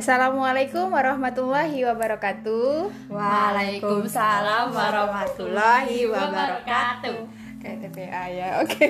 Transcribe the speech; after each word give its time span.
Assalamualaikum 0.00 0.96
warahmatullahi 0.96 1.84
wabarakatuh. 1.84 2.88
Waalaikumsalam 3.12 4.72
warahmatullahi 4.72 6.08
wabarakatuh. 6.08 7.28
Kayak 7.60 7.76
TPA 7.84 8.24
ya, 8.32 8.48
oke. 8.64 8.88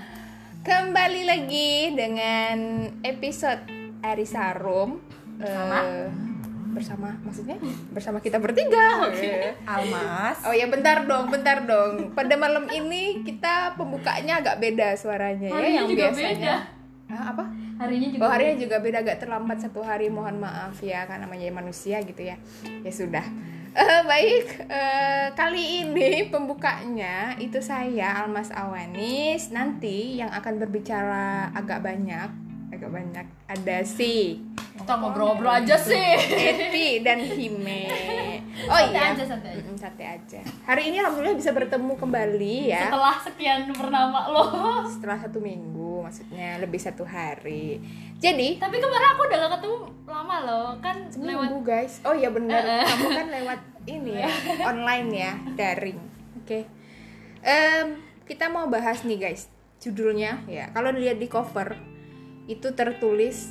Kembali 0.72 1.28
lagi 1.28 1.92
dengan 1.92 2.88
episode 3.04 3.60
Arisa 4.00 4.56
Room 4.56 5.04
Bersama? 5.36 5.84
Eh, 5.84 6.08
bersama 6.72 7.12
maksudnya 7.28 7.60
bersama 7.92 8.24
kita 8.24 8.40
bertiga. 8.40 9.04
Oke. 9.12 9.52
Almas. 9.68 10.40
Oh 10.48 10.56
ya 10.56 10.64
bentar 10.72 11.04
dong, 11.04 11.28
bentar 11.28 11.68
dong. 11.68 12.16
Pada 12.16 12.40
malam 12.40 12.72
ini 12.72 13.20
kita 13.20 13.76
pembukanya 13.76 14.40
agak 14.40 14.64
beda 14.64 14.96
suaranya 14.96 15.52
ya 15.52 15.60
Harinya 15.60 15.76
yang 15.76 15.88
juga 15.92 16.04
biasanya. 16.08 16.32
beda. 16.32 16.56
Hah, 17.12 17.24
apa? 17.36 17.44
Harinya 17.82 18.08
juga. 18.08 18.22
Oh 18.22 18.30
harinya 18.30 18.56
juga 18.58 18.76
beda 18.78 18.98
agak 19.00 19.18
terlambat 19.18 19.58
satu 19.58 19.80
hari 19.80 20.06
mohon 20.06 20.38
maaf 20.38 20.78
ya 20.78 21.04
karena 21.04 21.26
namanya 21.26 21.50
manusia 21.50 21.98
gitu 22.00 22.22
ya 22.22 22.36
ya 22.82 22.92
sudah 22.92 23.26
Eh, 23.72 24.04
baik 24.04 24.68
eh, 24.68 25.32
kali 25.32 25.80
ini 25.80 26.28
pembukanya 26.28 27.40
itu 27.40 27.56
saya 27.58 28.20
Almas 28.20 28.52
Awanis 28.52 29.48
nanti 29.48 30.20
yang 30.20 30.28
akan 30.28 30.60
berbicara 30.60 31.48
agak 31.50 31.80
banyak 31.80 32.28
agak 32.68 32.90
banyak 32.92 33.24
ada 33.48 33.80
si 33.80 34.44
Kita 34.76 34.92
ngobrol-ngobrol 34.92 35.64
aja 35.64 35.80
sih. 35.80 35.96
Eti 36.52 37.00
dan 37.00 37.24
Hime 37.24 37.88
oh 38.68 38.80
iya 38.92 39.16
aja, 39.16 39.24
santai 39.24 39.56
aja. 39.56 39.60
Mm-mm, 39.64 39.76
santai 39.80 40.06
aja 40.20 40.40
hari 40.68 40.92
ini 40.92 41.00
alhamdulillah 41.00 41.32
bisa 41.32 41.50
bertemu 41.50 41.92
kembali 41.96 42.56
ya 42.68 42.92
Setelah 42.92 43.16
sekian 43.24 43.60
bernama 43.72 44.20
lo. 44.28 44.44
setelah 44.84 45.16
satu 45.16 45.40
minggu 45.40 45.71
maksudnya 46.12 46.60
lebih 46.60 46.76
satu 46.76 47.08
hari 47.08 47.80
jadi 48.22 48.54
Tapi 48.62 48.78
kemarin 48.78 49.08
aku 49.18 49.20
udah 49.26 49.36
gak 49.36 49.52
ketemu 49.58 49.76
lama 50.06 50.36
loh. 50.46 50.68
Kan 50.78 51.10
lewat 51.10 51.10
Seminggu 51.10 51.58
guys. 51.66 51.94
Oh 52.06 52.14
iya 52.14 52.30
benar. 52.30 52.62
Eh, 52.62 52.78
eh. 52.78 52.86
Kamu 52.86 53.08
kan 53.10 53.26
lewat 53.34 53.60
ini 53.82 54.12
ya, 54.14 54.30
online 54.70 55.08
ya, 55.10 55.32
daring. 55.58 55.98
Oke. 56.38 56.70
Em, 57.42 57.98
kita 58.22 58.46
mau 58.46 58.70
bahas 58.70 59.02
nih 59.02 59.18
guys. 59.18 59.50
Judulnya 59.82 60.46
ya. 60.46 60.70
Kalau 60.70 60.94
dilihat 60.94 61.18
di 61.18 61.26
cover 61.26 61.74
itu 62.46 62.70
tertulis 62.78 63.50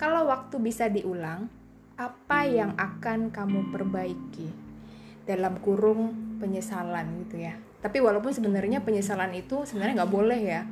kalau 0.00 0.24
waktu 0.32 0.56
bisa 0.56 0.88
diulang, 0.88 1.52
apa 2.00 2.48
yang 2.48 2.72
akan 2.80 3.28
kamu 3.28 3.68
perbaiki? 3.68 4.48
Dalam 5.28 5.60
kurung 5.60 6.40
penyesalan 6.40 7.28
gitu 7.28 7.44
ya. 7.44 7.60
Tapi 7.84 8.00
walaupun 8.00 8.32
sebenarnya 8.32 8.80
penyesalan 8.80 9.36
itu 9.36 9.68
sebenarnya 9.68 10.00
nggak 10.00 10.14
boleh 10.16 10.40
ya. 10.40 10.64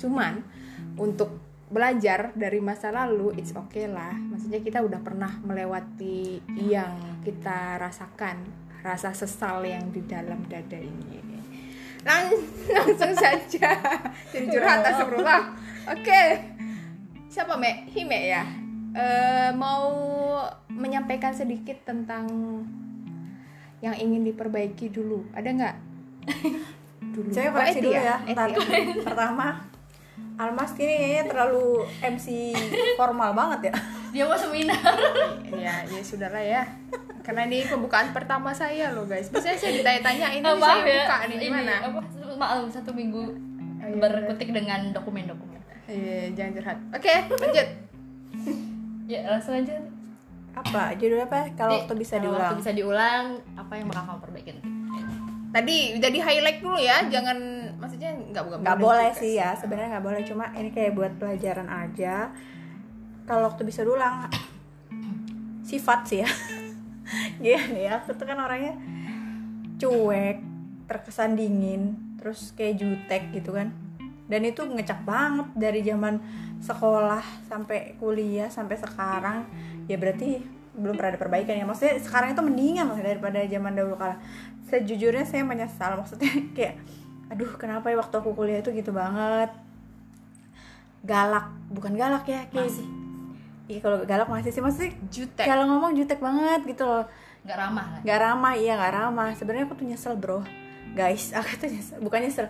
Cuman 0.00 0.40
untuk 0.96 1.48
belajar 1.68 2.32
dari 2.32 2.58
masa 2.64 2.88
lalu 2.88 3.36
it's 3.36 3.52
okay 3.52 3.84
lah. 3.88 4.16
Maksudnya 4.16 4.60
kita 4.64 4.80
udah 4.80 5.00
pernah 5.04 5.32
melewati 5.44 6.40
yang 6.56 7.20
kita 7.22 7.76
rasakan 7.76 8.40
rasa 8.80 9.12
sesal 9.12 9.66
yang 9.68 9.92
di 9.92 10.00
dalam 10.06 10.48
dada 10.48 10.78
ini. 10.80 11.20
Lang- 12.06 12.48
langsung 12.76 13.12
saja. 13.12 13.76
Jadi 14.32 14.46
curhat 14.48 14.80
astagfirullah 14.86 15.42
oke. 15.92 16.22
Siapa 17.28 17.54
me 17.60 17.84
hime 17.92 18.20
ya? 18.32 18.44
Eh, 18.96 19.50
mau 19.52 19.92
menyampaikan 20.72 21.36
sedikit 21.36 21.84
tentang 21.84 22.24
yang 23.84 23.94
ingin 23.94 24.24
diperbaiki 24.24 24.88
dulu. 24.88 25.28
Ada 25.36 25.48
nggak 25.52 25.76
dulu 27.18 27.34
Saya 27.34 27.48
koreksi 27.50 27.80
dulu 27.82 27.94
ya. 27.98 28.16
Eti 28.22 28.32
Ntar. 28.32 28.48
Pertama, 29.10 29.46
Almas 30.38 30.70
ini 30.78 30.94
kayaknya 30.94 31.24
terlalu 31.34 31.82
MC 31.98 32.26
formal 32.94 33.34
banget 33.34 33.70
ya. 33.70 33.74
dia 34.14 34.22
mau 34.24 34.38
seminar. 34.38 34.78
ya 35.50 35.82
ya 35.84 36.00
sudahlah 36.00 36.40
ya 36.40 36.62
karena 37.20 37.44
ini 37.44 37.66
pembukaan 37.68 38.08
pertama 38.16 38.56
saya 38.56 38.88
loh 38.96 39.04
guys 39.04 39.28
biasanya 39.28 39.58
saya 39.60 39.72
ditanya-tanya 39.76 40.26
ini 40.32 40.44
Eh, 40.48 40.56
saya 40.56 40.80
buka 40.80 41.16
nih 41.28 41.36
Ini 41.36 41.44
gimana 41.44 41.72
apa? 41.84 42.00
Maklum 42.40 42.68
satu 42.72 42.90
minggu 42.96 43.20
Oh, 43.78 43.86
iya, 43.86 43.94
berkutik 44.00 44.50
dengan 44.50 44.90
dokumen-dokumen. 44.90 45.60
Iya, 45.86 46.32
jangan 46.34 46.52
curhat 46.56 46.78
oke 46.90 47.14
lanjut 47.36 47.68
Ya 49.12 49.20
langsung 49.24 49.56
aja. 49.56 49.76
Apa? 50.52 50.92
Judul 51.00 51.24
apa? 51.24 51.48
Kalau 51.56 51.80
waktu 51.80 51.94
bisa 51.96 52.20
diulang. 52.20 52.52
Waktu 52.52 52.60
bisa 52.60 52.72
diulang, 52.76 53.24
apa 53.56 53.72
yang 53.72 53.88
bakal 53.88 54.04
kamu 54.04 54.20
perbaikin? 54.20 54.56
Tadi 55.48 55.96
udah 55.96 56.10
di 56.12 56.20
highlight 56.20 56.60
dulu 56.60 56.76
ya 56.76 57.08
jangan 57.08 57.38
maksudnya 57.78 58.10
nggak 58.12 58.44
bukan 58.44 58.58
Nggak 58.60 58.78
boleh 58.78 59.10
sih 59.14 59.32
ya. 59.38 59.54
Sebenarnya 59.54 59.98
nggak 59.98 60.06
boleh. 60.06 60.20
Cuma 60.26 60.44
ini 60.58 60.70
kayak 60.74 60.92
buat 60.92 61.12
pelajaran 61.16 61.68
aja. 61.70 62.34
Kalau 63.24 63.48
waktu 63.48 63.62
bisa 63.64 63.84
diulang, 63.86 64.28
sifat 65.62 66.00
sih 66.08 66.18
ya. 66.24 66.28
Gini 67.42 67.86
ya. 67.86 68.02
Aku 68.02 68.12
tuh 68.12 68.26
kan 68.26 68.38
orangnya 68.40 68.76
cuek, 69.78 70.42
terkesan 70.90 71.38
dingin, 71.38 71.96
terus 72.18 72.52
kayak 72.52 72.82
jutek 72.82 73.22
gitu 73.32 73.54
kan. 73.54 73.70
Dan 74.28 74.44
itu 74.44 74.60
ngecak 74.60 75.08
banget 75.08 75.48
dari 75.56 75.80
zaman 75.80 76.20
sekolah 76.60 77.24
sampai 77.48 77.96
kuliah 77.96 78.50
sampai 78.52 78.76
sekarang. 78.76 79.48
Ya 79.88 79.96
berarti 79.96 80.57
belum 80.78 80.94
pernah 80.94 81.10
ada 81.12 81.20
perbaikan 81.20 81.54
ya. 81.58 81.66
Maksudnya 81.66 81.98
sekarang 81.98 82.32
itu 82.32 82.42
mendingan 82.42 82.86
lah 82.88 82.98
daripada 83.02 83.42
zaman 83.44 83.72
dahulu 83.74 83.98
kala. 83.98 84.16
Sejujurnya 84.70 85.26
saya 85.26 85.42
menyesal. 85.42 85.98
Maksudnya 85.98 86.30
kayak 86.56 86.78
aduh 87.28 87.52
kenapa 87.60 87.90
ya 87.92 87.98
waktu 87.98 88.14
aku 88.16 88.32
kuliah 88.32 88.62
itu 88.62 88.70
gitu 88.72 88.94
banget. 88.94 89.50
Galak, 91.02 91.46
bukan 91.70 91.94
galak 91.94 92.24
ya 92.26 92.46
kayak 92.50 92.70
Masih. 92.70 92.86
Iya 93.68 93.84
kalau 93.84 94.00
galak 94.08 94.32
masih 94.32 94.48
sih 94.48 94.64
maksudnya 94.64 94.96
jutek 95.12 95.44
kalau 95.44 95.68
ngomong 95.68 95.92
jutek 95.92 96.24
banget 96.24 96.64
gitu 96.64 96.88
loh 96.88 97.04
Nggak 97.44 97.58
ramah 97.60 97.84
lah. 97.84 98.00
nggak 98.00 98.20
ramah 98.24 98.52
iya 98.56 98.72
nggak 98.80 98.94
ramah 98.96 99.28
sebenarnya 99.36 99.64
aku 99.68 99.76
tuh 99.76 99.86
nyesel 99.92 100.14
bro 100.16 100.40
guys 100.96 101.30
aku 101.36 101.52
tuh 101.60 101.68
nyesel 101.68 102.00
bukan 102.00 102.24
nyesel 102.24 102.48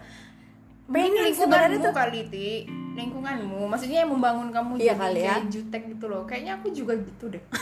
pengen 0.86 1.26
sebenarnya 1.34 1.82
tuh 1.82 1.90
kali 1.90 2.22
ti 2.30 2.70
lingkunganmu. 2.98 3.70
Maksudnya 3.70 4.02
yang 4.02 4.10
membangun 4.10 4.50
kamu 4.50 4.70
Iya 4.76 4.94
jadi 4.94 5.00
kali 5.00 5.20
ya. 5.22 5.34
kayak 5.38 5.46
jutek 5.54 5.82
gitu 5.94 6.04
loh. 6.10 6.22
Kayaknya 6.26 6.52
aku 6.58 6.66
juga 6.74 6.92
gitu 6.98 7.24
deh. 7.30 7.42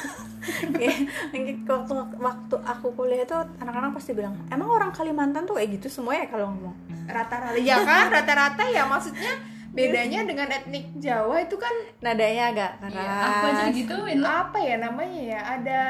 Kayak, 0.79 1.67
waktu 1.67 1.95
waktu 2.23 2.57
aku 2.63 2.87
kuliah 2.95 3.27
tuh 3.27 3.43
anak-anak 3.59 3.99
pasti 3.99 4.15
bilang 4.15 4.39
emang 4.47 4.71
orang 4.71 4.95
Kalimantan 4.95 5.43
tuh 5.43 5.59
kayak 5.59 5.75
gitu 5.75 5.91
semua 5.91 6.15
ya 6.15 6.31
kalau 6.31 6.55
ngomong? 6.55 6.77
Rata-rata. 7.11 7.59
Ya 7.59 7.83
kan 7.83 8.09
rata-rata 8.09 8.63
ya. 8.71 8.87
Maksudnya 8.87 9.43
bedanya 9.75 10.25
dengan 10.25 10.49
etnik 10.49 10.89
Jawa 10.97 11.43
itu 11.43 11.59
kan 11.59 11.75
nadanya 12.01 12.55
agak 12.55 12.71
keras. 12.79 12.95
Iya, 12.95 13.19
aku 13.27 13.45
aja 13.45 14.15
loh. 14.17 14.31
apa 14.31 14.59
ya 14.63 14.77
namanya 14.81 15.21
ya? 15.21 15.41
Ada 15.59 15.81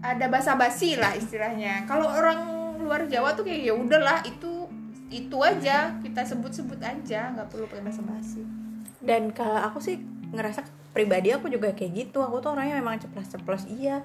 ada 0.00 0.26
basa-basi 0.30 0.96
lah 0.96 1.12
istilahnya. 1.18 1.84
Kalau 1.84 2.06
orang 2.06 2.38
luar 2.80 3.04
Jawa 3.10 3.34
tuh 3.34 3.42
kayak 3.42 3.60
ya 3.68 3.74
udahlah 3.74 4.22
itu 4.22 4.70
itu 5.10 5.36
aja. 5.42 5.92
Kita 5.98 6.22
sebut-sebut 6.22 6.78
aja. 6.78 7.34
Nggak 7.34 7.50
perlu 7.50 7.66
pakai 7.66 7.84
basa-basi 7.90 8.55
dan 9.06 9.30
kalau 9.30 9.62
aku 9.62 9.78
sih 9.78 10.02
ngerasa 10.34 10.66
pribadi 10.90 11.30
aku 11.30 11.46
juga 11.46 11.70
kayak 11.72 11.92
gitu. 11.94 12.20
Aku 12.20 12.42
tuh 12.42 12.52
orangnya 12.58 12.82
memang 12.82 12.98
ceplos-ceplos 12.98 13.70
iya 13.70 14.02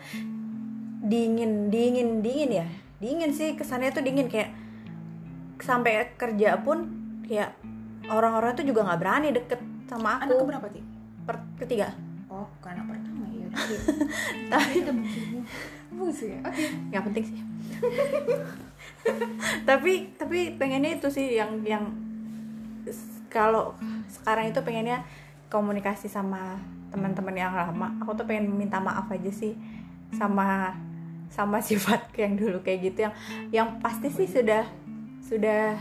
dingin 1.02 1.74
dingin 1.74 2.22
dingin 2.22 2.64
ya? 2.64 2.66
Dingin 3.02 3.34
sih 3.34 3.58
kesannya 3.58 3.90
tuh 3.90 4.06
dingin. 4.06 4.30
Kayak 4.30 4.54
sampai 5.58 6.14
kerja 6.16 6.62
pun 6.62 6.86
kayak 7.26 7.58
orang-orang 8.08 8.54
tuh 8.54 8.66
juga 8.66 8.86
nggak 8.86 9.00
berani 9.02 9.30
deket 9.34 9.60
sama 9.90 10.22
anak 10.22 10.38
aku. 10.38 10.46
keberapa 10.46 10.68
sih? 10.70 10.84
Per- 11.26 11.50
ketiga. 11.58 11.92
Oh 12.30 12.46
bukan 12.62 12.72
anak 12.78 12.86
pertama. 12.94 13.26
Ya 13.34 13.48
tapi 14.54 14.74
bagus 15.92 16.20
ya? 16.24 16.40
Oke. 16.46 16.64
Nggak 16.94 17.04
penting 17.10 17.24
sih. 17.26 17.40
Tapi 19.66 20.14
tapi 20.14 20.54
pengennya 20.62 21.02
itu 21.02 21.10
sih 21.10 21.34
yang 21.34 21.66
yang 21.66 21.90
kalau 23.32 23.74
sekarang 24.12 24.52
itu 24.52 24.60
pengennya 24.60 25.08
komunikasi 25.48 26.12
sama 26.12 26.60
teman-teman 26.92 27.32
yang 27.32 27.56
lama. 27.56 27.96
Aku 28.04 28.12
tuh 28.14 28.28
pengen 28.28 28.52
minta 28.52 28.84
maaf 28.84 29.08
aja 29.08 29.32
sih 29.32 29.56
sama 30.12 30.76
sama 31.32 31.64
sifat 31.68 32.12
yang 32.20 32.36
dulu 32.36 32.60
kayak 32.60 32.92
gitu 32.92 33.08
yang 33.08 33.14
yang 33.50 33.68
pasti 33.80 34.12
sih 34.12 34.28
sudah 34.28 34.68
sudah 35.24 35.80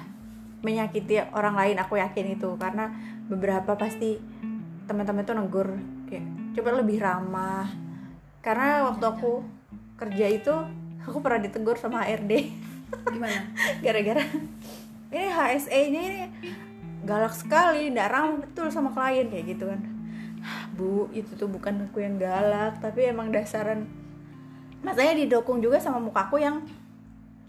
menyakiti 0.62 1.18
orang 1.34 1.58
lain 1.58 1.76
aku 1.82 1.98
yakin 1.98 2.38
itu. 2.38 2.54
Karena 2.54 2.94
beberapa 3.26 3.74
pasti 3.74 4.16
teman-teman 4.86 5.26
tuh 5.26 5.34
negur 5.34 5.68
kayak 6.06 6.54
coba 6.54 6.70
lebih 6.78 7.02
ramah. 7.02 7.66
Karena 8.40 8.86
waktu 8.86 9.04
aku 9.04 9.42
kerja 9.98 10.26
itu 10.30 10.54
aku 11.02 11.18
pernah 11.18 11.42
ditegur 11.42 11.74
sama 11.76 12.06
HRD 12.06 12.32
gimana? 13.10 13.42
Gara-gara 13.84 14.22
ini 15.10 15.26
HSE 15.26 15.80
nya 15.90 16.00
ini 16.06 16.20
galak 17.04 17.32
sekali 17.32 17.88
tidak 17.88 18.08
ramah 18.12 18.36
betul 18.44 18.68
sama 18.68 18.92
klien 18.92 19.26
kayak 19.28 19.46
gitu 19.56 19.64
kan. 19.68 19.80
Bu 20.76 21.08
itu 21.12 21.36
tuh 21.36 21.48
bukan 21.48 21.88
aku 21.88 22.00
yang 22.04 22.16
galak 22.20 22.80
tapi 22.80 23.08
emang 23.08 23.32
dasaran. 23.32 23.88
Masanya 24.80 25.20
didukung 25.20 25.60
juga 25.60 25.76
sama 25.76 26.00
mukaku 26.00 26.40
yang 26.40 26.64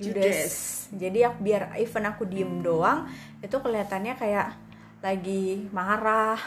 judes, 0.02 0.90
jadi 0.98 1.30
aku 1.30 1.46
biar 1.46 1.78
even 1.78 2.10
aku 2.10 2.26
diem 2.26 2.66
doang 2.66 3.06
itu 3.38 3.54
kelihatannya 3.54 4.18
kayak 4.18 4.58
lagi 5.00 5.70
marah. 5.72 6.40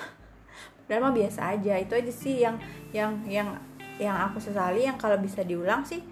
Dan 0.84 1.00
mah 1.00 1.16
biasa 1.16 1.56
aja 1.56 1.80
itu 1.80 1.96
aja 1.96 2.12
sih 2.12 2.44
yang 2.44 2.60
yang 2.92 3.16
yang 3.24 3.56
yang 3.96 4.16
aku 4.28 4.36
sesali 4.42 4.84
yang 4.84 5.00
kalau 5.00 5.16
bisa 5.16 5.40
diulang 5.40 5.80
sih 5.86 6.04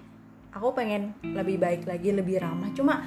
aku 0.49 0.73
pengen 0.73 1.13
lebih 1.21 1.61
baik 1.61 1.85
lagi 1.85 2.09
lebih 2.09 2.41
ramah. 2.41 2.73
Cuma 2.73 3.05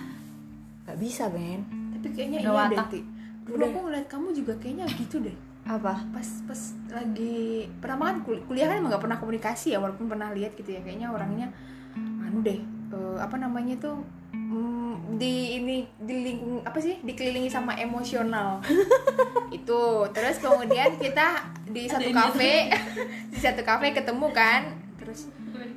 nggak 0.86 0.98
bisa 1.02 1.26
men 1.26 1.66
tapi 1.98 2.14
kayaknya 2.14 2.46
Udah 2.46 2.70
iya 2.70 2.84
deh 2.86 3.15
dulu 3.46 3.62
aku 3.62 3.78
ngeliat 3.86 4.06
kamu 4.10 4.28
juga 4.34 4.52
kayaknya 4.58 4.86
gitu 4.98 5.22
deh. 5.22 5.36
Apa? 5.66 6.02
Pas 6.10 6.28
pas 6.46 6.60
lagi 6.90 7.66
pertama 7.78 8.10
kan 8.10 8.16
kul- 8.26 8.42
kuliah 8.46 8.66
kan 8.70 8.82
emang 8.82 8.94
gak 8.94 9.04
pernah 9.06 9.18
komunikasi 9.18 9.74
ya 9.74 9.78
walaupun 9.78 10.10
pernah 10.10 10.34
lihat 10.34 10.54
gitu 10.58 10.74
ya 10.74 10.80
kayaknya 10.82 11.10
orangnya 11.10 11.48
anu 11.96 12.42
deh 12.42 12.58
eh, 12.92 13.18
apa 13.18 13.38
namanya 13.38 13.78
tuh 13.78 14.02
mm, 14.34 15.18
di 15.18 15.62
ini 15.62 15.86
di 15.98 16.14
lingkung 16.26 16.62
apa 16.66 16.78
sih 16.82 16.98
dikelilingi 17.02 17.50
sama 17.50 17.78
emosional. 17.78 18.62
Itu 19.58 20.10
terus 20.10 20.42
kemudian 20.42 20.98
kita 20.98 21.46
di 21.70 21.86
satu 21.86 22.10
kafe 22.10 22.70
di 23.32 23.38
satu 23.38 23.62
kafe 23.62 23.94
ketemu 23.94 24.26
kan 24.34 24.85
terus 24.96 25.28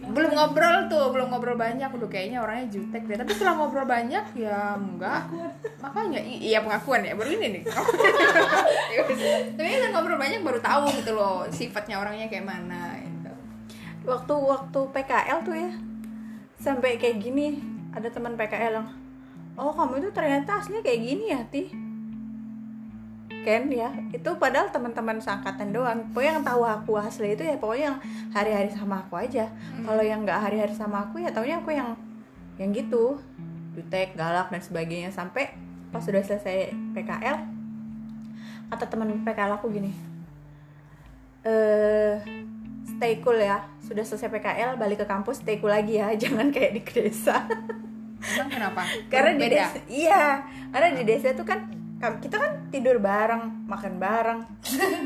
belum 0.10 0.32
ngobrol 0.32 0.88
tuh 0.88 1.12
belum 1.12 1.28
ngobrol 1.32 1.60
banyak. 1.60 1.90
Udah 1.92 2.10
kayaknya 2.10 2.40
orangnya 2.40 2.68
jutek 2.72 3.04
deh. 3.06 3.18
Tapi 3.20 3.32
setelah 3.36 3.60
ngobrol 3.60 3.86
banyak 3.86 4.26
ya 4.36 4.76
enggak. 4.80 5.28
Makanya 5.84 6.20
iya 6.24 6.64
pengakuan 6.64 7.04
ya 7.04 7.14
baru 7.14 7.30
ini 7.36 7.48
nih. 7.60 7.64
Tapi 9.58 9.70
setelah 9.70 9.92
ngobrol 9.96 10.20
banyak 10.20 10.40
baru 10.44 10.60
tahu 10.64 10.84
gitu 11.00 11.12
loh 11.16 11.46
sifatnya 11.50 12.00
orangnya 12.00 12.28
kayak 12.32 12.46
mana 12.48 12.96
gitu. 13.04 13.32
waktu 14.08 14.34
waktu 14.34 14.80
PKL 14.96 15.40
tuh 15.44 15.56
ya 15.56 15.72
sampai 16.60 17.00
kayak 17.00 17.24
gini 17.24 17.60
ada 17.96 18.12
teman 18.12 18.36
PKL 18.36 18.80
yang 18.80 18.88
oh 19.60 19.76
kamu 19.76 20.04
itu 20.04 20.10
ternyata 20.16 20.60
aslinya 20.60 20.84
kayak 20.84 21.02
gini 21.04 21.26
ya 21.32 21.40
ti 21.48 21.89
Ken 23.46 23.72
ya. 23.72 23.90
Itu 24.12 24.36
padahal 24.36 24.70
teman-teman 24.70 25.18
seangkatan 25.20 25.72
doang. 25.72 26.12
Pokoknya 26.12 26.40
yang 26.40 26.46
tahu 26.46 26.62
aku 26.66 26.92
asli 27.00 27.34
itu 27.34 27.44
ya 27.44 27.56
pokoknya 27.58 27.94
yang 27.94 27.98
hari-hari 28.36 28.70
sama 28.72 29.02
aku 29.06 29.20
aja. 29.20 29.48
Kalau 29.86 30.04
yang 30.04 30.24
nggak 30.28 30.40
hari-hari 30.40 30.74
sama 30.76 31.08
aku 31.08 31.24
ya 31.24 31.30
taunya 31.32 31.60
aku 31.60 31.72
yang 31.74 31.96
yang 32.60 32.70
gitu. 32.76 33.20
Jutek 33.74 34.16
galak 34.20 34.52
dan 34.52 34.62
sebagainya. 34.62 35.10
Sampai 35.14 35.56
pas 35.90 36.04
sudah 36.04 36.22
selesai 36.22 36.74
PKL 36.94 37.60
kata 38.70 38.86
teman 38.86 39.26
PKL 39.26 39.58
aku 39.58 39.74
gini 39.74 39.90
eh 41.42 42.22
stay 42.86 43.24
cool 43.24 43.40
ya. 43.40 43.64
Sudah 43.80 44.04
selesai 44.04 44.28
PKL 44.28 44.76
balik 44.76 45.02
ke 45.02 45.08
kampus 45.08 45.40
stay 45.42 45.58
cool 45.64 45.72
lagi 45.72 45.98
ya. 45.98 46.12
Jangan 46.22 46.52
kayak 46.52 46.72
di 46.76 46.82
desa. 46.84 47.48
Emang 48.20 48.52
kenapa? 48.52 48.84
Karena 49.08 49.32
di 49.40 49.48
beda? 49.48 49.56
desa 49.56 49.80
iya. 49.88 50.44
Karena 50.70 50.90
di 51.00 51.04
desa 51.08 51.32
tuh 51.32 51.48
kan 51.48 51.79
kita 52.00 52.36
kan 52.36 52.52
tidur 52.70 52.98
bareng 52.98 53.68
makan 53.68 53.94
bareng 53.96 54.40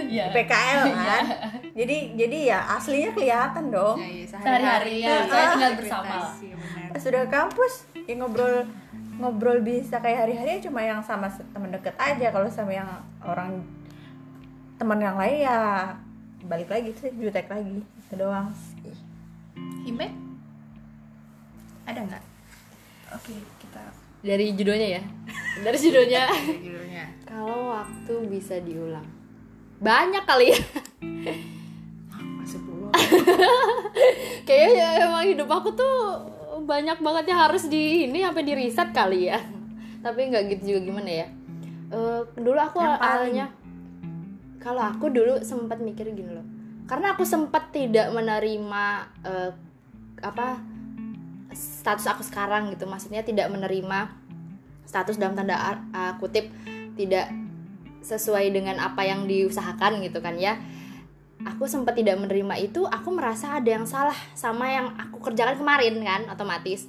Iya. 0.06 0.30
PKL 0.30 0.82
kan. 0.92 1.26
Jadi 1.74 1.98
jadi 2.14 2.38
ya 2.48 2.60
aslinya 2.72 3.12
kelihatan 3.12 3.70
dong. 3.70 3.98
Ya, 3.98 4.08
iya, 4.08 4.26
Sehari-hari 4.30 4.94
ya, 5.00 5.26
saya 5.26 5.46
tinggal 5.52 5.74
bersama. 5.76 6.16
iya, 6.38 6.56
pas 6.88 7.02
sudah 7.02 7.24
kampus 7.26 7.74
ya 7.96 8.14
ngobrol 8.14 8.70
ngobrol 9.14 9.60
bisa 9.60 9.98
kayak 9.98 10.26
hari-hari 10.26 10.58
cuma 10.60 10.80
yang 10.80 11.02
sama 11.02 11.26
teman 11.50 11.70
deket 11.70 11.98
aja. 11.98 12.30
Kalau 12.30 12.46
sama 12.48 12.72
yang 12.72 12.90
orang 13.20 13.66
teman 14.76 15.00
yang 15.00 15.16
lain 15.16 15.42
ya 15.42 15.58
balik 16.44 16.70
lagi 16.70 16.94
sih 16.94 17.10
jutek 17.12 17.50
lagi. 17.50 17.82
Itu 17.82 18.14
doang 18.16 18.54
sih. 18.54 18.94
Hime 19.84 20.14
ada 21.84 22.00
nggak? 22.00 22.24
Oke 23.12 23.34
kita 23.60 23.82
Dari 24.24 24.56
judulnya 24.56 24.88
ya. 25.00 25.04
Dari 25.60 25.78
judulnya. 25.78 26.24
judulnya 26.66 27.04
Kalau 27.28 27.76
waktu 27.76 28.14
bisa 28.32 28.56
diulang. 28.64 29.04
Banyak 29.84 30.24
kali 30.24 30.56
ya. 30.56 30.60
masuk 32.40 32.64
dulu 32.64 32.88
Kayaknya 34.48 34.88
emang 35.04 35.24
hidup 35.28 35.50
aku 35.52 35.76
tuh 35.76 35.96
banyak 36.64 37.04
banget 37.04 37.36
yang 37.36 37.40
harus 37.44 37.68
di 37.68 38.08
ini 38.08 38.24
sampai 38.24 38.48
di 38.48 38.54
riset 38.56 38.96
kali 38.96 39.28
ya. 39.28 39.44
Tapi 40.00 40.32
nggak 40.32 40.44
gitu 40.56 40.64
juga 40.72 40.80
gimana 40.88 41.12
ya. 41.12 41.28
Eh, 41.92 42.22
dulu 42.40 42.56
aku 42.56 42.80
awalnya 42.80 43.52
kalau 44.64 44.88
aku 44.88 45.12
dulu 45.12 45.44
sempat 45.44 45.84
mikir 45.84 46.16
gini 46.16 46.32
loh. 46.32 46.48
Karena 46.88 47.12
aku 47.12 47.28
sempat 47.28 47.76
tidak 47.76 48.08
menerima 48.16 48.86
eh, 49.28 49.52
apa 50.24 50.64
status 51.52 52.08
aku 52.08 52.24
sekarang 52.24 52.72
gitu. 52.72 52.88
Maksudnya 52.88 53.26
tidak 53.28 53.52
menerima 53.52 54.08
status 54.88 55.20
dalam 55.20 55.36
tanda 55.36 55.58
a- 55.58 56.16
kutip 56.22 56.48
tidak 56.94 57.34
sesuai 58.04 58.52
dengan 58.52 58.78
apa 58.84 59.04
yang 59.08 59.26
diusahakan 59.26 60.04
gitu 60.06 60.20
kan 60.24 60.40
ya. 60.40 60.60
Aku 61.44 61.68
sempat 61.68 62.00
tidak 62.00 62.20
menerima 62.24 62.56
itu 62.62 62.88
aku 62.88 63.12
merasa 63.12 63.60
ada 63.60 63.68
yang 63.68 63.84
salah 63.84 64.16
sama 64.32 64.72
yang 64.72 64.96
aku 64.96 65.20
kerjakan 65.20 65.60
kemarin 65.60 66.00
kan 66.00 66.22
otomatis. 66.32 66.88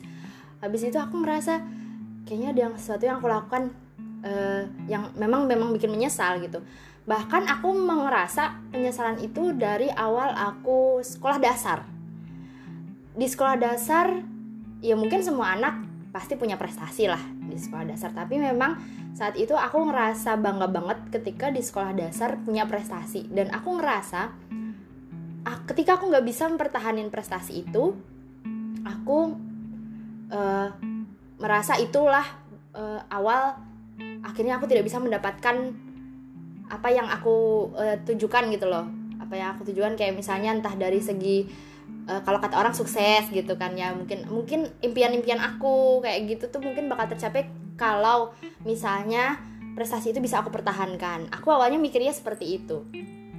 Habis 0.63 0.95
itu 0.95 0.99
aku 1.01 1.19
merasa 1.19 1.59
kayaknya 2.29 2.49
ada 2.55 2.61
yang 2.71 2.75
sesuatu 2.79 3.03
yang 3.09 3.19
aku 3.19 3.27
lakukan 3.27 3.75
eh, 4.23 4.63
yang 4.87 5.11
memang 5.19 5.51
memang 5.51 5.75
bikin 5.75 5.91
menyesal 5.91 6.39
gitu. 6.39 6.63
Bahkan 7.05 7.45
aku 7.51 7.77
merasa 7.77 8.57
penyesalan 8.73 9.21
itu 9.21 9.53
dari 9.53 9.93
awal 9.93 10.33
aku 10.33 11.05
sekolah 11.05 11.37
dasar. 11.37 11.85
Di 13.15 13.27
sekolah 13.29 13.61
dasar 13.61 14.34
ya 14.85 14.93
mungkin 15.01 15.25
semua 15.25 15.57
anak 15.57 15.81
pasti 16.13 16.37
punya 16.37 16.61
prestasi 16.61 17.09
lah 17.09 17.19
di 17.49 17.57
sekolah 17.57 17.89
dasar. 17.89 18.13
Tapi 18.13 18.37
memang 18.37 18.77
saat 19.17 19.35
itu 19.41 19.57
aku 19.57 19.89
ngerasa 19.89 20.37
bangga 20.37 20.69
banget 20.69 20.99
ketika 21.09 21.49
di 21.49 21.65
sekolah 21.65 21.97
dasar 21.97 22.37
punya 22.45 22.69
prestasi. 22.69 23.25
Dan 23.33 23.49
aku 23.51 23.81
ngerasa 23.81 24.29
ketika 25.65 25.97
aku 25.97 26.13
nggak 26.13 26.25
bisa 26.29 26.45
mempertahankan 26.47 27.09
prestasi 27.09 27.65
itu 27.65 27.97
aku 28.85 29.33
eh, 30.29 30.69
merasa 31.41 31.81
itulah 31.81 32.25
eh, 32.77 33.01
awal 33.09 33.57
akhirnya 34.21 34.61
aku 34.61 34.69
tidak 34.69 34.85
bisa 34.85 35.01
mendapatkan 35.01 35.73
apa 36.69 36.89
yang 36.93 37.09
aku 37.09 37.69
eh, 37.81 37.97
tujukan 38.05 38.53
gitu 38.53 38.69
loh. 38.69 38.87
Apa 39.19 39.35
yang 39.41 39.57
aku 39.57 39.67
tujukan 39.73 39.97
kayak 39.97 40.15
misalnya 40.15 40.53
entah 40.53 40.77
dari 40.77 41.01
segi 41.01 41.49
eh, 42.09 42.21
kalau 42.23 42.39
kata 42.43 42.57
orang 42.59 42.75
sukses 42.77 43.29
gitu 43.31 43.55
kan 43.57 43.75
ya 43.75 43.95
mungkin 43.95 44.27
mungkin 44.29 44.61
impian-impian 44.81 45.41
aku 45.41 46.05
kayak 46.05 46.29
gitu 46.31 46.45
tuh 46.51 46.61
mungkin 46.61 46.89
bakal 46.91 47.11
tercapai 47.13 47.49
kalau 47.75 48.33
misalnya 48.63 49.41
prestasi 49.75 50.15
itu 50.15 50.23
bisa 50.23 50.41
aku 50.41 50.55
pertahankan 50.55 51.31
aku 51.35 51.51
awalnya 51.51 51.81
mikirnya 51.81 52.15
seperti 52.15 52.63
itu 52.63 52.87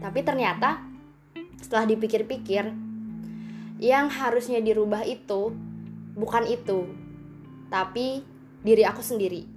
tapi 0.04 0.22
ternyata 0.22 0.84
setelah 1.62 1.88
dipikir-pikir 1.88 2.68
yang 3.80 4.08
harusnya 4.08 4.60
dirubah 4.60 5.04
itu 5.08 5.56
bukan 6.16 6.44
itu 6.48 6.88
tapi 7.72 8.24
diri 8.64 8.84
aku 8.84 9.04
sendiri 9.04 9.56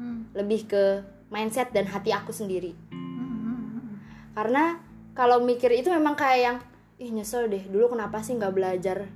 Hmm. 0.00 0.32
lebih 0.32 0.64
ke 0.64 1.04
mindset 1.28 1.76
dan 1.76 1.84
hati 1.84 2.08
aku 2.08 2.32
sendiri 2.32 2.72
hmm, 2.88 2.96
hmm. 2.96 3.94
karena 4.32 4.80
kalau 5.12 5.44
mikir 5.44 5.68
itu 5.76 5.92
memang 5.92 6.16
kayak 6.16 6.40
yang 6.40 6.56
ih 7.00 7.10
nyesel 7.10 7.48
deh. 7.48 7.64
Dulu 7.64 7.96
kenapa 7.96 8.20
sih 8.20 8.36
nggak 8.36 8.52
belajar 8.52 9.08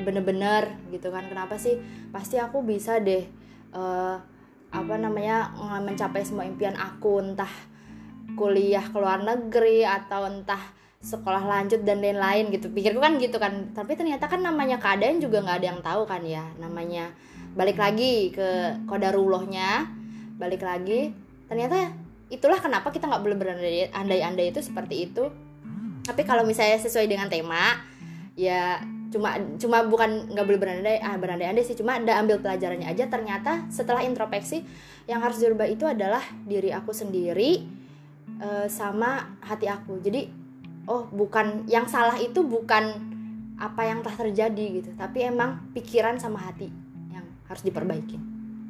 bener-bener 0.00 0.80
gitu 0.88 1.12
kan? 1.12 1.28
Kenapa 1.28 1.60
sih? 1.60 1.76
Pasti 2.08 2.40
aku 2.40 2.64
bisa 2.64 2.96
deh 2.98 3.28
eh, 3.76 4.16
apa 4.72 4.94
namanya 4.98 5.52
mencapai 5.84 6.24
semua 6.24 6.48
impian 6.48 6.74
aku. 6.74 7.20
Entah 7.20 7.52
kuliah 8.34 8.82
ke 8.82 8.96
luar 8.96 9.20
negeri 9.20 9.84
atau 9.84 10.26
entah 10.26 10.60
sekolah 11.04 11.44
lanjut 11.44 11.84
dan 11.84 12.00
lain-lain 12.00 12.48
gitu. 12.50 12.72
Pikirku 12.72 13.04
kan 13.04 13.20
gitu 13.20 13.36
kan. 13.36 13.76
Tapi 13.76 13.94
ternyata 13.94 14.32
kan 14.32 14.40
namanya 14.40 14.80
keadaan 14.80 15.20
juga 15.20 15.44
nggak 15.44 15.58
ada 15.60 15.66
yang 15.76 15.80
tahu 15.84 16.02
kan 16.08 16.24
ya. 16.24 16.42
Namanya 16.56 17.12
balik 17.52 17.76
lagi 17.76 18.32
ke 18.32 18.80
kodarullahnya 18.88 19.92
balik 20.40 20.64
lagi. 20.64 21.12
Ternyata 21.52 21.92
itulah 22.32 22.58
kenapa 22.58 22.90
kita 22.90 23.06
nggak 23.06 23.22
boleh 23.22 23.38
berandai-andai 23.38 24.50
itu 24.50 24.58
seperti 24.64 25.06
itu 25.06 25.30
tapi 26.06 26.22
kalau 26.22 26.46
misalnya 26.46 26.78
sesuai 26.78 27.10
dengan 27.10 27.26
tema 27.26 27.82
ya 28.38 28.78
cuma 29.10 29.38
cuma 29.56 29.86
bukan 29.86 30.28
nggak 30.34 30.44
boleh 30.44 30.60
berandai 30.60 30.98
ah 31.00 31.16
berandai-andai 31.16 31.64
sih. 31.64 31.78
Cuma 31.78 31.98
ada 31.98 32.20
ambil 32.20 32.42
pelajarannya 32.42 32.86
aja. 32.90 33.08
Ternyata 33.08 33.66
setelah 33.72 34.02
introspeksi 34.04 34.62
yang 35.06 35.22
harus 35.22 35.38
dirubah 35.40 35.66
itu 35.66 35.86
adalah 35.86 36.22
diri 36.44 36.74
aku 36.74 36.92
sendiri 36.92 37.64
eh, 38.42 38.66
sama 38.68 39.38
hati 39.42 39.66
aku. 39.70 40.02
Jadi 40.02 40.28
oh 40.86 41.08
bukan 41.10 41.66
yang 41.66 41.88
salah 41.90 42.18
itu 42.18 42.42
bukan 42.46 43.14
apa 43.56 43.82
yang 43.88 44.04
telah 44.04 44.16
terjadi 44.28 44.64
gitu. 44.82 44.90
Tapi 44.94 45.26
emang 45.26 45.72
pikiran 45.72 46.20
sama 46.20 46.42
hati 46.44 46.68
yang 47.10 47.24
harus 47.48 47.62
diperbaiki. 47.64 48.18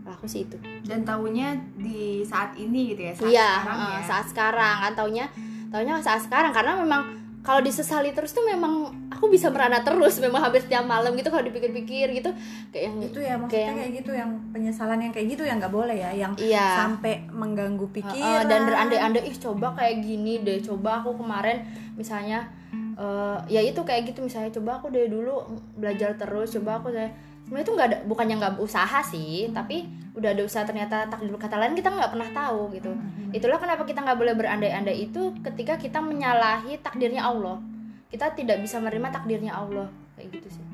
Aku 0.07 0.31
sih 0.31 0.47
itu. 0.47 0.55
Dan 0.87 1.03
tahunya 1.03 1.75
di 1.75 2.23
saat 2.23 2.55
ini 2.55 2.95
gitu 2.95 3.03
ya 3.11 3.13
saat 3.13 3.27
iya 3.27 3.51
sekarang 3.59 3.77
eh, 3.77 3.91
ya. 3.91 4.01
saat 4.07 4.27
sekarang. 4.31 4.77
Kan 4.79 4.93
taunya 4.95 5.27
taunya 5.75 5.93
saat 5.99 6.23
sekarang. 6.23 6.55
Karena 6.55 6.79
memang 6.79 7.26
kalau 7.47 7.63
disesali 7.63 8.11
terus 8.11 8.35
tuh 8.35 8.43
memang 8.43 8.91
aku 9.07 9.31
bisa 9.31 9.55
merana 9.55 9.87
terus 9.87 10.19
memang 10.19 10.43
hampir 10.43 10.67
setiap 10.67 10.83
malam 10.83 11.15
gitu 11.15 11.31
kalau 11.31 11.47
dipikir-pikir 11.47 12.11
gitu. 12.19 12.35
Kayak 12.75 12.85
yang 12.91 12.97
itu 13.07 13.19
ya 13.23 13.35
maksudnya 13.39 13.63
kayak 13.71 13.79
kayak 13.79 13.93
gitu 14.03 14.13
yang 14.19 14.31
penyesalan 14.51 14.99
yang 14.99 15.13
kayak 15.15 15.27
gitu 15.31 15.43
yang 15.47 15.63
nggak 15.63 15.71
boleh 15.71 15.95
ya 15.95 16.11
yang 16.11 16.35
iya. 16.43 16.83
sampai 16.83 17.23
mengganggu 17.31 17.87
pikiran. 17.95 18.51
dan 18.51 18.67
berandai-andai 18.67 19.23
ih 19.31 19.37
coba 19.39 19.79
kayak 19.79 20.03
gini 20.03 20.43
deh 20.43 20.59
coba 20.59 21.07
aku 21.07 21.23
kemarin 21.23 21.63
misalnya 21.95 22.51
eh, 22.99 23.39
ya 23.47 23.63
itu 23.63 23.79
kayak 23.87 24.11
gitu 24.11 24.27
misalnya 24.27 24.51
coba 24.51 24.83
aku 24.83 24.91
dari 24.91 25.07
dulu 25.07 25.47
belajar 25.79 26.19
terus 26.19 26.51
coba 26.59 26.83
aku 26.83 26.91
saya 26.91 27.15
sebenarnya 27.47 27.63
itu 27.63 27.73
nggak 27.79 27.89
ada 27.89 27.99
bukannya 28.11 28.35
nggak 28.43 28.55
usaha 28.59 28.99
sih 29.07 29.55
tapi 29.55 29.87
udah 30.19 30.35
ada 30.35 30.43
usaha 30.43 30.67
ternyata 30.67 31.07
takdir 31.07 31.31
kata 31.39 31.55
lain 31.55 31.79
kita 31.79 31.95
nggak 31.95 32.11
pernah 32.11 32.27
tahu 32.35 32.75
gitu. 32.75 32.91
Itulah 33.31 33.63
kenapa 33.63 33.87
kita 33.87 34.03
nggak 34.03 34.19
boleh 34.19 34.35
berandai-andai 34.35 34.99
itu 34.99 35.31
ketika 35.47 35.79
kita 35.79 36.03
menyalahi 36.03 36.83
takdirnya 36.83 37.23
Allah. 37.23 37.63
Kita 38.11 38.35
tidak 38.35 38.59
bisa 38.59 38.83
menerima 38.83 39.15
takdirnya 39.15 39.55
Allah 39.55 39.87
kayak 40.19 40.35
gitu 40.35 40.59
sih. 40.59 40.65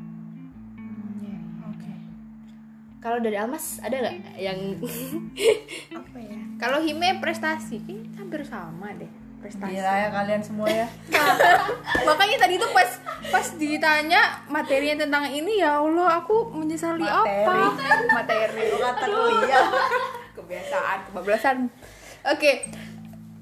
Oke. 1.68 1.92
kalau 3.04 3.18
dari 3.20 3.36
Almas 3.36 3.82
ada 3.84 3.92
nggak 4.00 4.16
yang 4.40 4.80
apa 6.00 6.18
ya? 6.24 6.40
Kalau 6.56 6.78
Hime 6.80 7.20
prestasi 7.20 7.84
kayaknya 7.84 8.16
hampir 8.16 8.40
sama 8.48 8.96
deh 8.96 9.21
prestasi. 9.42 9.74
Gila 9.74 9.92
ya 9.98 10.08
kalian 10.14 10.42
semua 10.42 10.68
ya. 10.70 10.86
makanya 12.08 12.36
tadi 12.46 12.54
tuh 12.56 12.70
pas 12.70 12.90
pas 13.28 13.46
ditanya 13.58 14.22
materinya 14.46 15.02
tentang 15.02 15.26
ini 15.26 15.58
ya 15.58 15.82
Allah 15.82 16.22
aku 16.22 16.54
menyesali 16.54 17.02
apa? 17.02 17.74
Materi. 18.14 18.70
Kata 18.78 19.06
kuliah. 19.10 19.66
kebiasaan 20.38 20.98
kebablasan. 21.10 21.56
Oke 22.22 22.70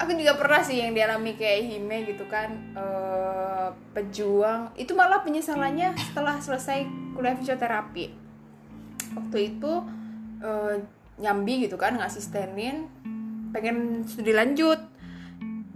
aku 0.00 0.16
juga 0.16 0.40
pernah 0.40 0.64
sih 0.64 0.80
yang 0.80 0.97
dialami 0.97 1.37
kayak 1.37 1.69
Hime 1.69 2.09
gitu 2.09 2.25
kan 2.26 2.49
eh, 2.73 3.69
pejuang. 3.92 4.73
Itu 4.80 4.97
malah 4.97 5.21
penyesalannya 5.21 5.92
setelah 6.00 6.40
selesai 6.40 6.88
kuliah 7.12 7.37
fisioterapi. 7.37 8.09
Waktu 9.12 9.38
itu 9.38 9.73
eh, 10.40 10.75
nyambi 11.21 11.69
gitu 11.69 11.76
kan 11.76 12.00
ngasistenin 12.00 12.88
pengen 13.52 14.09
studi 14.09 14.33
lanjut 14.33 14.89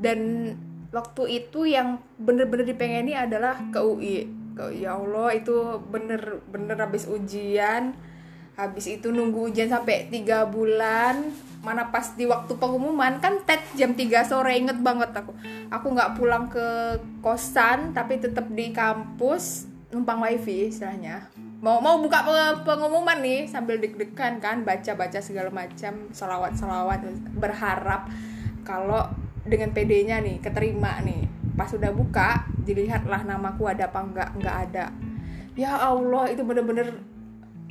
dan 0.04 0.52
waktu 0.92 1.42
itu 1.42 1.64
yang 1.64 1.96
bener-bener 2.20 2.68
dipengeni 2.68 3.16
adalah 3.16 3.56
ke 3.72 3.80
UI 3.80 4.44
ke 4.54 4.70
ya 4.78 4.94
Allah 4.94 5.34
itu 5.34 5.82
bener-bener 5.90 6.78
habis 6.78 7.10
ujian. 7.10 7.96
Habis 8.54 8.86
itu 8.86 9.10
nunggu 9.10 9.50
ujian 9.50 9.66
sampai 9.66 10.06
tiga 10.06 10.46
bulan. 10.46 11.34
Mana 11.66 11.90
pas 11.90 12.14
di 12.14 12.22
waktu 12.22 12.54
pengumuman 12.54 13.18
kan 13.18 13.42
tet 13.42 13.58
jam 13.74 13.98
3 13.98 14.30
sore 14.30 14.54
inget 14.54 14.78
banget 14.78 15.10
aku. 15.10 15.34
Aku 15.74 15.90
nggak 15.90 16.14
pulang 16.14 16.46
ke 16.46 17.00
kosan 17.18 17.90
tapi 17.90 18.22
tetap 18.22 18.46
di 18.46 18.70
kampus 18.70 19.66
numpang 19.90 20.22
wifi 20.22 20.70
istilahnya. 20.70 21.26
Mau 21.58 21.82
mau 21.82 21.98
buka 21.98 22.22
pe- 22.22 22.62
pengumuman 22.62 23.18
nih 23.18 23.50
sambil 23.50 23.82
deg-degan 23.82 24.38
kan 24.38 24.62
baca 24.62 24.92
baca 24.94 25.18
segala 25.18 25.50
macam 25.50 26.12
salawat 26.14 26.54
berharap 27.40 28.06
kalau 28.62 29.23
dengan 29.44 29.70
PD-nya 29.70 30.20
nih 30.24 30.40
keterima 30.40 31.00
nih. 31.04 31.28
Pas 31.54 31.70
udah 31.70 31.92
buka 31.94 32.48
dilihatlah 32.64 33.22
namaku 33.28 33.70
ada 33.70 33.86
apa 33.86 34.00
enggak 34.02 34.30
enggak 34.36 34.56
ada. 34.68 34.84
Ya 35.54 35.78
Allah 35.78 36.26
itu 36.32 36.42
bener-bener 36.42 36.98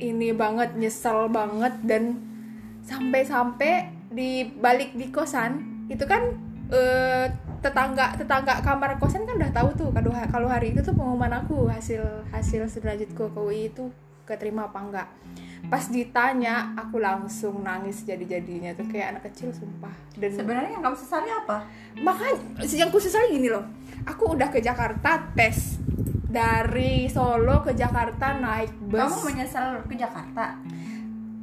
ini 0.00 0.32
banget 0.32 0.74
nyesel 0.78 1.28
banget. 1.28 1.74
Dan 1.84 2.22
sampai-sampai 2.86 3.90
di 4.14 4.46
balik 4.56 4.94
di 4.94 5.10
kosan 5.10 5.84
itu 5.90 6.06
kan 6.06 6.32
eh, 6.72 7.26
tetangga 7.64 8.60
kamar 8.60 9.00
kosan 9.00 9.24
kan 9.24 9.40
udah 9.40 9.52
tahu 9.52 9.68
tuh 9.72 9.88
kalau 10.28 10.48
hari 10.48 10.76
itu 10.76 10.84
tuh 10.84 10.92
pengumuman 10.92 11.32
aku 11.32 11.64
hasil 11.64 12.04
hasil 12.28 12.68
studi 12.68 12.92
lanjutku 12.92 13.32
ke 13.32 13.40
UI 13.40 13.72
itu 13.72 13.88
keterima 14.28 14.68
apa 14.68 14.78
enggak 14.84 15.08
pas 15.72 15.84
ditanya 15.88 16.76
aku 16.76 17.00
langsung 17.00 17.64
nangis 17.64 18.04
jadi-jadinya 18.04 18.76
tuh 18.76 18.86
kayak 18.88 19.16
anak 19.16 19.22
kecil 19.32 19.50
sumpah. 19.50 19.92
Dan 20.14 20.30
Sebenarnya 20.30 20.78
yang 20.78 20.84
kamu 20.84 20.96
sesali 20.96 21.30
apa? 21.32 21.64
makanya 21.98 22.34
yang 22.68 22.90
khusus 22.90 23.14
lagi 23.14 23.38
gini 23.38 23.48
loh. 23.48 23.64
Aku 24.04 24.36
udah 24.36 24.52
ke 24.52 24.60
Jakarta 24.60 25.32
tes. 25.32 25.80
Dari 26.34 27.06
Solo 27.06 27.62
ke 27.62 27.78
Jakarta 27.78 28.34
naik 28.42 28.74
bus. 28.90 28.98
Kamu 28.98 29.18
menyesal 29.30 29.82
ke 29.86 29.94
Jakarta? 29.94 30.58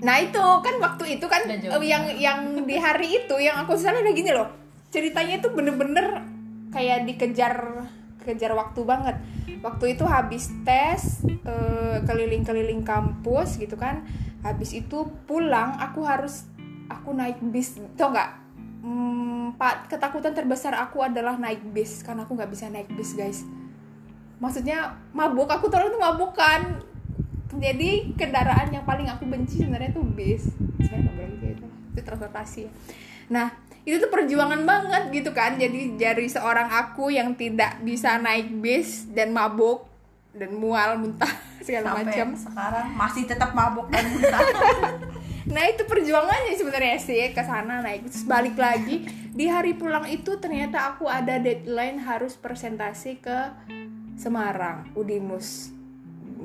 nah 0.02 0.18
itu 0.18 0.42
kan 0.42 0.82
waktu 0.82 1.22
itu 1.22 1.26
kan 1.30 1.46
yang 1.86 2.10
yang 2.18 2.66
di 2.66 2.74
hari 2.74 3.22
itu 3.22 3.38
yang 3.38 3.62
aku 3.62 3.78
sesali 3.78 4.02
udah 4.02 4.14
gini 4.18 4.32
loh. 4.34 4.50
Ceritanya 4.90 5.38
itu 5.38 5.48
bener-bener 5.54 6.26
kayak 6.74 7.06
dikejar 7.06 7.86
kejar 8.24 8.54
waktu 8.54 8.82
banget. 8.86 9.18
Waktu 9.62 9.98
itu 9.98 10.04
habis 10.06 10.50
tes 10.66 11.22
eh, 11.26 11.98
keliling-keliling 12.06 12.86
kampus 12.86 13.58
gitu 13.58 13.78
kan. 13.78 14.06
Habis 14.42 14.74
itu 14.74 15.06
pulang 15.30 15.78
aku 15.78 16.06
harus 16.06 16.50
aku 16.90 17.14
naik 17.14 17.38
bis. 17.54 17.78
Tau 17.98 18.10
nggak? 18.10 18.30
Hmm, 18.82 19.54
pak 19.62 19.94
ketakutan 19.94 20.34
terbesar 20.34 20.74
aku 20.74 21.06
adalah 21.06 21.38
naik 21.38 21.62
bis 21.70 22.02
karena 22.02 22.26
aku 22.26 22.34
nggak 22.34 22.50
bisa 22.50 22.70
naik 22.70 22.90
bis 22.98 23.14
guys. 23.14 23.46
Maksudnya 24.42 24.98
mabuk. 25.14 25.50
Aku 25.50 25.70
terlalu 25.70 25.94
tuh 25.94 26.02
mabukan. 26.02 26.62
Jadi 27.52 28.16
kendaraan 28.16 28.72
yang 28.74 28.88
paling 28.88 29.12
aku 29.12 29.28
benci 29.28 29.62
sebenarnya 29.62 29.94
tuh 29.94 30.08
bis. 30.08 30.50
Sebenarnya 30.82 31.02
nggak 31.06 31.16
boleh 31.16 31.38
gitu. 31.38 31.66
Itu 31.68 31.68
itu 31.92 32.00
transportasi 32.08 32.60
ya. 32.66 32.72
nah 33.32 33.48
itu 33.82 33.98
tuh 33.98 34.12
perjuangan 34.14 34.62
banget 34.64 35.04
gitu 35.10 35.32
kan. 35.34 35.58
Jadi 35.58 35.98
dari 35.98 36.28
seorang 36.30 36.70
aku 36.70 37.10
yang 37.10 37.34
tidak 37.34 37.82
bisa 37.82 38.18
naik 38.22 38.50
bis 38.62 39.10
dan 39.10 39.34
mabuk 39.34 39.90
dan 40.32 40.54
mual 40.56 40.96
muntah 41.02 41.32
segala 41.66 41.92
Sampai 41.92 42.04
macam. 42.08 42.28
sekarang 42.38 42.88
masih 42.96 43.24
tetap 43.28 43.52
mabuk 43.52 43.88
dan 43.92 44.06
muntah. 44.12 44.42
Nah 45.42 45.66
itu 45.66 45.84
perjuangannya 45.90 46.54
sebenarnya 46.54 47.02
sih 47.02 47.34
ke 47.34 47.42
sana 47.42 47.82
naik. 47.82 48.06
Terus 48.08 48.30
balik 48.30 48.56
lagi 48.62 49.10
di 49.34 49.50
hari 49.50 49.74
pulang 49.74 50.06
itu 50.06 50.38
ternyata 50.38 50.94
aku 50.94 51.10
ada 51.10 51.42
deadline 51.42 51.98
harus 51.98 52.38
presentasi 52.38 53.18
ke 53.20 53.50
Semarang 54.22 54.94
Udimus 54.94 55.74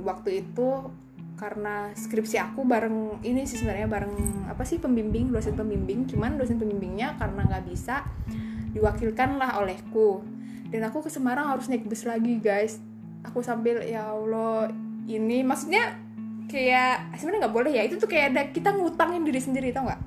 waktu 0.01 0.41
itu 0.49 0.89
karena 1.37 1.93
skripsi 1.93 2.41
aku 2.41 2.65
bareng 2.65 3.21
ini 3.21 3.45
sih 3.45 3.61
sebenarnya 3.61 3.87
bareng 3.93 4.49
apa 4.49 4.65
sih 4.65 4.81
pembimbing 4.81 5.29
dosen 5.29 5.53
pembimbing. 5.53 6.09
Cuman 6.09 6.41
dosen 6.41 6.57
pembimbingnya 6.57 7.15
karena 7.21 7.45
nggak 7.45 7.65
bisa 7.69 8.09
diwakilkan 8.73 9.37
lah 9.37 9.61
olehku. 9.61 10.25
Dan 10.73 10.89
aku 10.89 11.05
ke 11.05 11.11
Semarang 11.13 11.53
harus 11.53 11.69
naik 11.69 11.85
bus 11.85 12.09
lagi 12.09 12.41
guys. 12.41 12.81
Aku 13.23 13.45
sambil 13.45 13.85
ya 13.85 14.17
Allah 14.17 14.73
ini 15.07 15.45
maksudnya 15.45 16.01
kayak 16.49 17.15
sebenarnya 17.21 17.47
nggak 17.47 17.55
boleh 17.55 17.73
ya. 17.77 17.83
Itu 17.85 18.01
tuh 18.01 18.09
kayak 18.09 18.33
ada 18.33 18.43
kita 18.51 18.73
ngutangin 18.73 19.23
diri 19.23 19.39
sendiri 19.39 19.77
tau 19.77 19.85
nggak? 19.85 20.01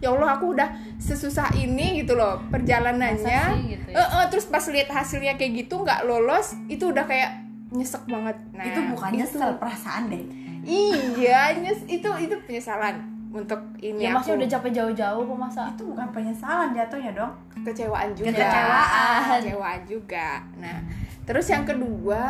Ya 0.00 0.12
Allah 0.12 0.36
aku 0.36 0.56
udah 0.56 0.68
sesusah 0.96 1.60
ini 1.60 2.00
gitu 2.00 2.16
loh 2.16 2.40
perjalanannya. 2.48 3.40
sih 3.52 3.62
gitu 3.76 3.88
ya? 3.92 4.00
Eh, 4.00 4.08
eh, 4.16 4.24
terus 4.32 4.48
pas 4.48 4.64
lihat 4.64 4.88
hasilnya 4.88 5.36
kayak 5.36 5.68
gitu 5.68 5.84
nggak 5.84 6.08
lolos 6.08 6.56
itu 6.72 6.88
udah 6.88 7.04
kayak 7.04 7.44
nyesek 7.74 8.04
banget. 8.08 8.36
Nah 8.54 8.64
itu. 8.64 8.80
bukan 8.96 9.10
nyesel 9.12 9.60
perasaan 9.60 10.08
deh. 10.08 10.43
Iya 10.64 11.52
nyes 11.56 11.84
itu 11.86 12.08
itu 12.18 12.34
penyesalan 12.48 12.96
untuk 13.34 13.58
ini 13.82 14.06
ya 14.06 14.14
maksudnya 14.14 14.46
udah 14.46 14.50
capek 14.58 14.70
jauh-jauh 14.70 15.22
kok 15.26 15.38
masa? 15.38 15.62
Itu 15.74 15.82
bukan 15.90 16.06
penyesalan 16.14 16.70
jatuhnya 16.70 17.12
dong. 17.12 17.32
kecewaan 17.66 18.14
juga. 18.14 18.30
Kekecewaan. 18.30 19.18
kecewaan 19.42 19.80
juga. 19.84 20.28
Nah 20.62 20.78
terus 21.24 21.46
yang 21.48 21.64
kedua 21.64 22.24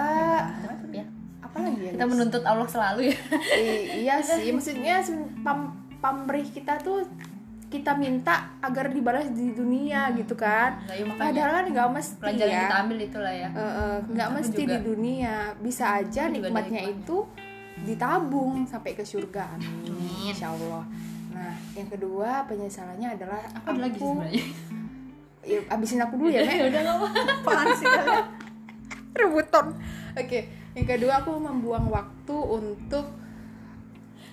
ya. 0.94 1.04
apa 1.42 1.56
lagi 1.60 1.82
ya 1.82 1.90
kita 1.98 2.06
menuntut 2.06 2.42
Allah 2.46 2.68
selalu 2.70 3.10
ya. 3.10 3.18
I- 3.58 4.06
iya 4.06 4.16
sih 4.22 4.48
maksudnya 4.54 5.02
pam 5.42 5.74
pamrih 6.00 6.46
kita 6.48 6.78
tuh 6.80 7.02
kita 7.68 7.90
minta 7.98 8.54
agar 8.62 8.86
dibalas 8.94 9.34
di 9.34 9.50
dunia 9.50 10.14
gitu 10.14 10.38
kan. 10.38 10.78
Nah, 10.86 10.94
makanya. 10.94 11.18
padahal 11.18 11.52
kan 11.58 11.64
nggak 11.74 11.88
mesti 11.90 12.14
pelajaran 12.22 12.54
ya. 12.54 12.62
kita 12.64 12.76
ambil 12.86 12.98
itulah 13.02 13.34
ya. 13.34 13.48
Nggak 14.14 14.28
Aku 14.30 14.36
mesti 14.38 14.62
juga. 14.62 14.70
di 14.70 14.76
dunia. 14.86 15.34
Bisa 15.58 15.84
aja 15.98 16.22
ada 16.30 16.32
nikmatnya 16.32 16.80
itu 16.86 17.16
ditabung 17.82 18.62
sampai 18.64 18.94
ke 18.94 19.02
surga. 19.02 19.58
Amin. 19.58 20.30
Insya 20.30 20.54
Allah 20.54 20.86
nah 21.34 21.50
yang 21.74 21.90
kedua 21.90 22.46
penyesalannya 22.46 23.10
adalah 23.10 23.42
aku 23.50 23.66
ada 23.74 23.80
lagi 23.82 23.98
sebenarnya? 23.98 24.44
Ya, 25.42 25.58
abisin 25.66 25.98
aku 25.98 26.14
dulu 26.14 26.30
ya 26.30 26.40
Nek. 26.40 26.56
udah 26.70 26.80
nggak 26.80 26.96
apa 27.42 27.74
sih 27.74 27.86
rebutan. 29.12 29.66
Oke 30.14 30.40
yang 30.74 30.86
kedua 30.86 31.12
aku 31.18 31.34
membuang 31.34 31.90
waktu 31.90 32.36
untuk 32.38 33.06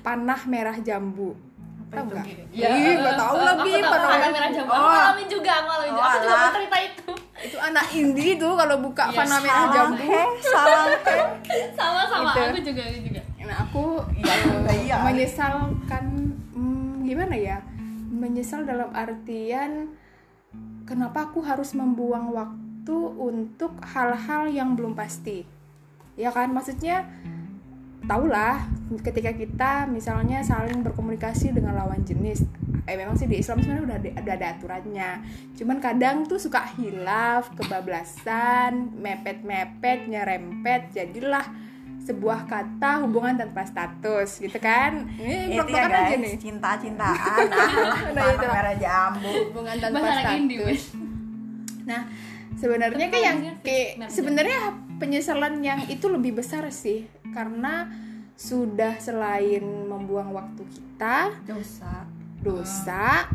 panah 0.02 0.42
merah 0.46 0.78
jambu. 0.78 1.34
Tahu 1.92 2.06
nggak? 2.08 2.26
Ya, 2.50 2.70
Ih, 2.72 2.96
nggak 2.98 3.18
tahu 3.20 3.36
eh, 3.36 3.44
lagi 3.44 3.72
aku 3.76 3.90
panah 3.92 4.32
merah 4.32 4.50
jambu. 4.50 4.72
Oh. 4.72 4.78
aku 4.78 4.88
ngalamin 4.88 5.28
juga 5.28 5.52
aku 5.52 5.68
ngalamin 5.68 5.92
juga. 5.92 6.00
Oh, 6.00 6.08
aku 6.08 6.18
juga 6.22 6.38
mau 6.38 6.54
cerita 6.54 6.78
itu. 6.80 7.12
Itu 7.42 7.58
anak 7.58 7.86
indie 7.92 8.34
tuh 8.38 8.54
kalau 8.54 8.76
buka 8.78 9.04
Iya, 9.10 9.18
panah 9.18 9.40
merah 9.42 9.58
Salah, 9.58 9.74
jambu. 9.76 10.20
Salah 10.54 10.86
he. 10.86 11.18
sama 11.74 12.02
sama. 12.06 12.30
Gitu. 12.32 12.42
aku 12.46 12.60
juga 12.64 12.82
aku 12.86 13.00
juga 13.04 13.11
aku 13.58 14.00
eh, 14.16 14.78
iya. 14.88 15.04
menyesalkan 15.04 16.36
hmm, 16.56 17.04
gimana 17.04 17.36
ya? 17.36 17.60
Menyesal 18.12 18.64
dalam 18.64 18.92
artian 18.94 19.92
kenapa 20.86 21.32
aku 21.32 21.42
harus 21.44 21.72
membuang 21.76 22.32
waktu 22.36 22.98
untuk 23.18 23.80
hal-hal 23.84 24.52
yang 24.52 24.76
belum 24.76 24.96
pasti? 24.96 25.44
Ya 26.20 26.30
kan? 26.30 26.52
Maksudnya 26.52 27.08
tahulah 28.06 28.68
ketika 29.00 29.32
kita 29.32 29.72
misalnya 29.88 30.44
saling 30.44 30.84
berkomunikasi 30.84 31.56
dengan 31.56 31.80
lawan 31.80 32.04
jenis. 32.04 32.44
Eh 32.90 32.98
memang 32.98 33.16
sih 33.16 33.30
di 33.30 33.40
Islam 33.40 33.62
sebenarnya 33.62 33.86
udah 33.88 33.98
ada, 34.02 34.10
udah 34.26 34.36
ada 34.36 34.48
aturannya. 34.58 35.10
Cuman 35.56 35.78
kadang 35.80 36.26
tuh 36.26 36.42
suka 36.42 36.66
hilaf 36.76 37.54
kebablasan 37.56 39.00
mepet-mepet 39.00 40.10
nyerempet 40.10 40.92
jadilah 40.92 41.71
sebuah 42.02 42.50
kata 42.50 43.06
hubungan 43.06 43.38
tanpa 43.38 43.62
status 43.62 44.42
gitu 44.42 44.58
kan? 44.58 45.06
Ini 45.16 45.54
itu 45.54 45.54
ya 45.54 45.64
blok-blokan 45.64 45.90
aja 45.92 46.02
guys. 46.10 46.20
nih. 46.20 46.34
Cinta-cintaan. 46.38 47.46
Ah, 47.48 47.96
Nah, 48.18 48.26
itu. 48.28 48.46
merah 48.46 48.76
jambu. 48.76 49.32
Hubungan 49.54 49.76
tanpa 49.78 49.98
Bahasa 50.02 50.32
indie, 50.34 50.58
status 50.60 50.84
nah 51.82 52.06
sebenarnya 52.54 53.08
kan 53.10 53.20
yang 53.20 53.38
kayak 53.66 54.06
sebenarnya 54.06 54.58
penyesalan 54.96 55.66
yang 55.66 55.82
itu 55.90 56.06
lebih 56.06 56.38
besar 56.38 56.70
sih 56.70 57.10
karena 57.34 57.90
sudah 58.38 59.02
selain 59.02 59.66
membuang 59.90 60.30
waktu 60.30 60.62
kita 60.70 61.34
dosa. 61.42 62.06
dosa 62.38 63.26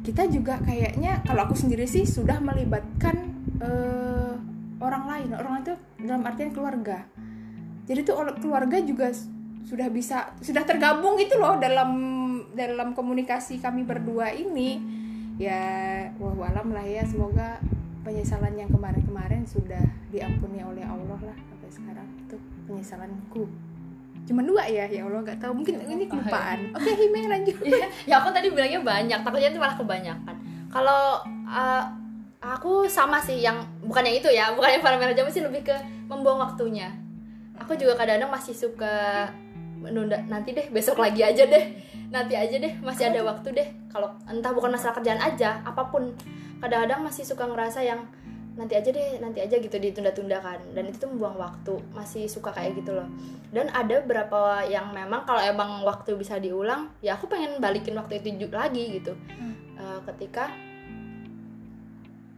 kita 0.00 0.24
juga 0.26 0.56
kayaknya 0.60 1.20
kalau 1.22 1.46
aku 1.46 1.54
sendiri 1.54 1.84
sih 1.84 2.02
sudah 2.02 2.40
melibatkan 2.40 3.16
eh, 3.60 4.34
orang 4.80 5.04
lain. 5.06 5.28
Orang 5.32 5.62
itu 5.62 5.72
dalam 6.00 6.24
artian 6.24 6.50
keluarga 6.50 7.04
jadi 7.82 8.06
tuh 8.06 8.14
keluarga 8.38 8.78
juga 8.78 9.10
sudah 9.66 9.88
bisa 9.90 10.34
sudah 10.42 10.62
tergabung 10.66 11.18
gitu 11.18 11.38
loh 11.38 11.58
dalam 11.58 11.90
dalam 12.54 12.94
komunikasi 12.94 13.58
kami 13.58 13.82
berdua 13.82 14.30
ini. 14.34 14.78
Ya 15.40 16.12
wah 16.20 16.52
alam 16.52 16.70
lah 16.70 16.84
ya 16.84 17.02
semoga 17.02 17.58
penyesalan 18.06 18.54
yang 18.54 18.70
kemarin-kemarin 18.70 19.42
sudah 19.48 19.80
diampuni 20.12 20.62
oleh 20.62 20.84
Allah 20.86 21.18
lah 21.18 21.36
sampai 21.50 21.70
sekarang. 21.72 22.08
Itu 22.28 22.36
penyesalanku. 22.70 23.44
Cuma 24.22 24.46
dua 24.46 24.70
ya 24.70 24.86
ya 24.86 25.02
Allah 25.02 25.24
nggak 25.26 25.40
tahu 25.42 25.52
mungkin 25.62 25.82
ini 25.82 26.06
kelupaan. 26.06 26.70
Oke 26.78 26.90
Hime 26.94 27.26
lanjut. 27.26 27.56
Ya, 27.66 27.86
ya 28.06 28.14
aku 28.22 28.30
tadi 28.30 28.52
bilangnya 28.52 28.78
banyak 28.84 29.18
takutnya 29.26 29.50
itu 29.50 29.58
malah 29.58 29.74
kebanyakan. 29.74 30.36
Kalau 30.70 31.26
uh, 31.50 31.84
aku 32.38 32.86
sama 32.86 33.18
sih 33.18 33.42
yang 33.42 33.58
bukan 33.82 34.06
yang 34.06 34.16
itu 34.22 34.28
ya 34.30 34.54
bukan 34.54 34.78
yang 34.78 34.82
para 34.82 34.94
merah 34.98 35.14
jambu 35.14 35.34
sih 35.34 35.42
lebih 35.42 35.66
ke 35.66 35.74
membuang 36.06 36.38
waktunya 36.42 37.01
aku 37.62 37.78
juga 37.78 37.94
kadang-kadang 37.94 38.34
masih 38.34 38.54
suka 38.54 39.30
menunda 39.82 40.18
nanti 40.30 40.54
deh 40.54 40.66
besok 40.70 40.98
lagi 41.02 41.22
aja 41.22 41.46
deh. 41.46 41.64
Nanti 42.12 42.36
aja 42.36 42.60
deh 42.60 42.74
masih 42.82 43.08
ada 43.08 43.24
waktu 43.24 43.48
deh. 43.54 43.68
Kalau 43.88 44.12
entah 44.28 44.52
bukan 44.52 44.74
masalah 44.74 44.98
kerjaan 44.98 45.22
aja 45.22 45.62
apa 45.62 45.88
pun. 45.88 46.12
Kadang-kadang 46.62 47.02
masih 47.02 47.26
suka 47.26 47.46
ngerasa 47.48 47.82
yang 47.82 48.06
nanti 48.52 48.76
aja 48.76 48.92
deh 48.92 49.16
nanti 49.18 49.40
aja 49.40 49.56
gitu 49.58 49.74
ditunda-tunda 49.80 50.38
kan. 50.44 50.60
Dan 50.76 50.92
itu 50.92 51.02
tuh 51.02 51.10
membuang 51.10 51.40
waktu 51.40 51.74
masih 51.96 52.28
suka 52.28 52.52
kayak 52.52 52.78
gitu 52.78 52.94
loh. 52.94 53.08
Dan 53.50 53.72
ada 53.72 54.04
beberapa 54.04 54.62
yang 54.68 54.92
memang 54.92 55.24
kalau 55.24 55.40
emang 55.40 55.82
waktu 55.82 56.14
bisa 56.14 56.36
diulang 56.38 56.92
ya 57.00 57.16
aku 57.16 57.26
pengen 57.26 57.58
balikin 57.58 57.96
waktu 57.96 58.20
itu 58.20 58.46
lagi 58.52 59.00
gitu. 59.00 59.16
Eh, 59.82 60.00
ketika 60.12 60.52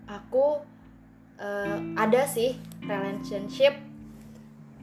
aku 0.08 0.62
eh, 1.36 1.78
ada 1.98 2.22
sih 2.30 2.56
relationship 2.86 3.93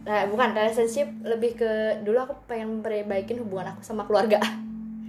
eh, 0.05 0.25
bukan 0.29 0.49
relationship 0.57 1.07
lebih 1.21 1.57
ke 1.57 2.01
dulu 2.01 2.17
aku 2.25 2.33
pengen 2.49 2.81
perbaikin 2.81 3.41
hubungan 3.41 3.73
aku 3.75 3.81
sama 3.85 4.05
keluarga. 4.09 4.41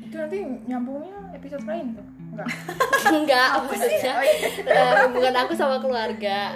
Itu 0.04 0.20
nanti 0.20 0.44
nyambungnya 0.68 1.32
episode 1.32 1.64
lain 1.64 1.96
tuh? 1.96 2.06
Enggak. 2.32 2.48
Enggak 3.16 3.48
maksudnya 3.64 4.14
eh, 4.68 4.94
hubungan 5.08 5.34
aku 5.44 5.52
sama 5.56 5.76
keluarga. 5.80 6.52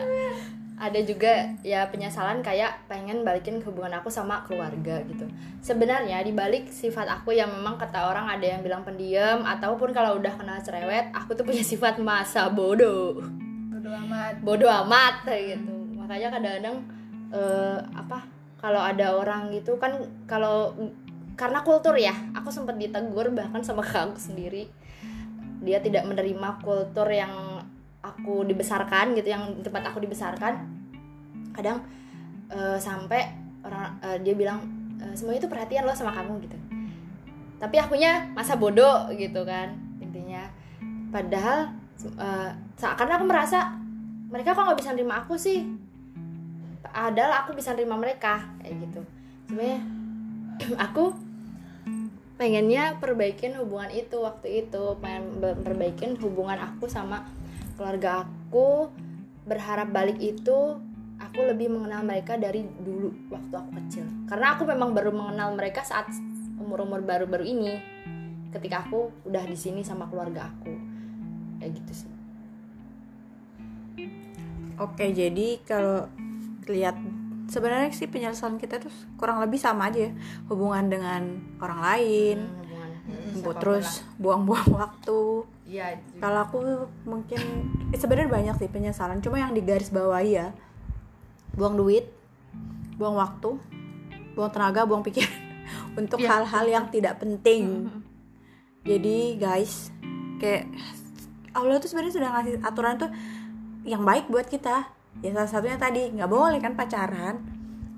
Ada 0.76 1.00
juga 1.08 1.56
ya 1.64 1.88
penyesalan 1.88 2.44
kayak 2.44 2.84
pengen 2.84 3.24
balikin 3.24 3.64
hubungan 3.64 3.96
aku 3.96 4.12
sama 4.12 4.44
keluarga 4.44 5.00
gitu. 5.08 5.24
Sebenarnya 5.64 6.20
di 6.20 6.36
balik 6.36 6.68
sifat 6.68 7.08
aku 7.08 7.32
yang 7.32 7.48
memang 7.48 7.80
kata 7.80 8.12
orang 8.12 8.28
ada 8.28 8.44
yang 8.44 8.60
bilang 8.60 8.84
pendiam 8.84 9.40
ataupun 9.40 9.96
kalau 9.96 10.20
udah 10.20 10.36
kena 10.36 10.60
cerewet 10.60 11.08
aku 11.16 11.32
tuh 11.32 11.48
punya 11.48 11.64
sifat 11.64 11.96
masa 11.96 12.52
bodoh. 12.52 13.24
Bodo 13.72 13.88
amat. 14.04 14.32
Bodoh 14.44 14.68
amat 14.84 15.24
gitu. 15.24 15.96
Makanya 15.96 16.28
kadang-kadang 16.36 16.95
eh, 17.32 17.78
apa 17.94 18.26
kalau 18.56 18.80
ada 18.82 19.14
orang 19.14 19.52
gitu 19.54 19.76
kan 19.78 19.94
kalau 20.26 20.74
karena 21.36 21.60
kultur 21.60 21.92
ya 22.00 22.16
aku 22.32 22.48
sempat 22.48 22.80
ditegur 22.80 23.30
bahkan 23.30 23.60
sama 23.60 23.84
kakakku 23.86 24.18
sendiri. 24.18 24.68
Dia 25.62 25.80
tidak 25.80 26.04
menerima 26.04 26.60
kultur 26.62 27.08
yang 27.08 27.62
aku 28.04 28.46
dibesarkan 28.46 29.16
gitu 29.18 29.32
yang 29.32 29.60
tempat 29.60 29.92
aku 29.92 30.00
dibesarkan. 30.02 30.64
Kadang 31.52 31.84
eh, 32.52 32.78
sampai 32.80 33.22
orang 33.64 34.00
eh, 34.00 34.18
dia 34.24 34.34
bilang 34.36 34.64
eh, 35.00 35.12
semua 35.12 35.36
itu 35.36 35.48
perhatian 35.48 35.84
lo 35.84 35.92
sama 35.92 36.12
kamu 36.16 36.40
gitu. 36.48 36.56
Tapi 37.56 37.76
akunya 37.80 38.28
masa 38.36 38.56
bodoh 38.56 39.08
gitu 39.16 39.44
kan 39.44 39.76
intinya. 40.00 40.48
Padahal 41.12 41.72
sa- 42.76 42.96
karena 42.96 43.16
aku 43.16 43.24
merasa 43.24 43.72
mereka 44.28 44.52
kok 44.52 44.68
nggak 44.68 44.78
bisa 44.80 44.92
nerima 44.92 45.24
aku 45.24 45.40
sih 45.40 45.64
padahal 46.96 47.44
aku 47.44 47.52
bisa 47.52 47.76
nerima 47.76 48.00
mereka. 48.00 48.48
Kayak 48.64 48.88
gitu. 48.88 49.00
Sebenarnya 49.52 49.80
aku 50.88 51.04
pengennya 52.40 52.96
perbaikin 52.96 53.52
hubungan 53.60 53.92
itu 53.92 54.16
waktu 54.20 54.64
itu 54.64 54.96
pengen 55.00 55.40
perbaikin 55.40 56.16
hubungan 56.16 56.56
aku 56.56 56.88
sama 56.88 57.28
keluarga 57.76 58.24
aku. 58.24 58.88
Berharap 59.44 59.92
balik 59.92 60.16
itu 60.24 60.80
aku 61.20 61.40
lebih 61.44 61.68
mengenal 61.68 62.02
mereka 62.02 62.40
dari 62.40 62.64
dulu 62.64 63.12
waktu 63.28 63.52
aku 63.52 63.70
kecil. 63.84 64.04
Karena 64.32 64.56
aku 64.56 64.64
memang 64.64 64.96
baru 64.96 65.12
mengenal 65.12 65.52
mereka 65.52 65.84
saat 65.84 66.08
umur-umur 66.56 67.04
baru-baru 67.04 67.44
ini 67.44 67.76
ketika 68.56 68.88
aku 68.88 69.12
udah 69.28 69.44
di 69.44 69.54
sini 69.54 69.84
sama 69.84 70.08
keluarga 70.08 70.48
aku. 70.48 70.72
Kayak 71.60 71.72
gitu 71.76 71.92
sih. 71.92 72.12
Oke, 74.76 75.08
jadi 75.08 75.56
kalau 75.64 76.04
lihat 76.68 76.96
sebenarnya 77.46 77.90
sih 77.90 78.06
penyesalan 78.06 78.56
kita 78.56 78.78
tuh 78.78 78.90
kurang 79.14 79.38
lebih 79.38 79.56
sama 79.56 79.86
aja 79.86 80.06
ya. 80.06 80.12
Hubungan 80.46 80.86
dengan 80.86 81.22
orang 81.58 81.80
lain, 81.80 82.38
Hmm, 83.06 83.30
hubungan 83.32 83.46
bu- 83.46 83.58
terus 83.58 83.88
buang-buang 84.16 84.66
waktu. 84.82 85.20
iya 85.64 85.94
Kalau 86.16 86.40
aku 86.40 86.58
mungkin 87.04 87.38
eh, 87.88 87.96
sebenarnya 87.96 88.26
banyak 88.28 88.56
sih 88.56 88.68
penyesalan, 88.68 89.18
cuma 89.18 89.38
yang 89.38 89.50
digaris 89.50 89.88
bawahi 89.88 90.30
ya. 90.36 90.48
Buang 91.52 91.74
duit, 91.74 92.06
buang 92.94 93.14
waktu, 93.14 93.56
buang 94.32 94.50
tenaga, 94.50 94.82
buang 94.82 95.00
pikiran 95.00 95.32
untuk 96.00 96.18
Iya. 96.18 96.28
hal-hal 96.32 96.66
yang 96.66 96.84
tidak 96.88 97.16
penting. 97.16 97.88
Jadi 98.82 99.34
guys, 99.36 99.90
kayak 100.36 100.70
Allah 101.50 101.78
tuh 101.78 101.88
sebenarnya 101.88 102.14
sudah 102.14 102.30
ngasih 102.30 102.54
aturan 102.60 102.94
tuh 102.96 103.10
yang 103.82 104.02
baik 104.02 104.26
buat 104.26 104.46
kita. 104.46 104.86
Ya 105.18 105.30
salah 105.32 105.48
satunya 105.50 105.76
tadi 105.76 106.10
nggak 106.10 106.28
boleh 106.28 106.58
kan 106.58 106.72
pacaran, 106.72 107.40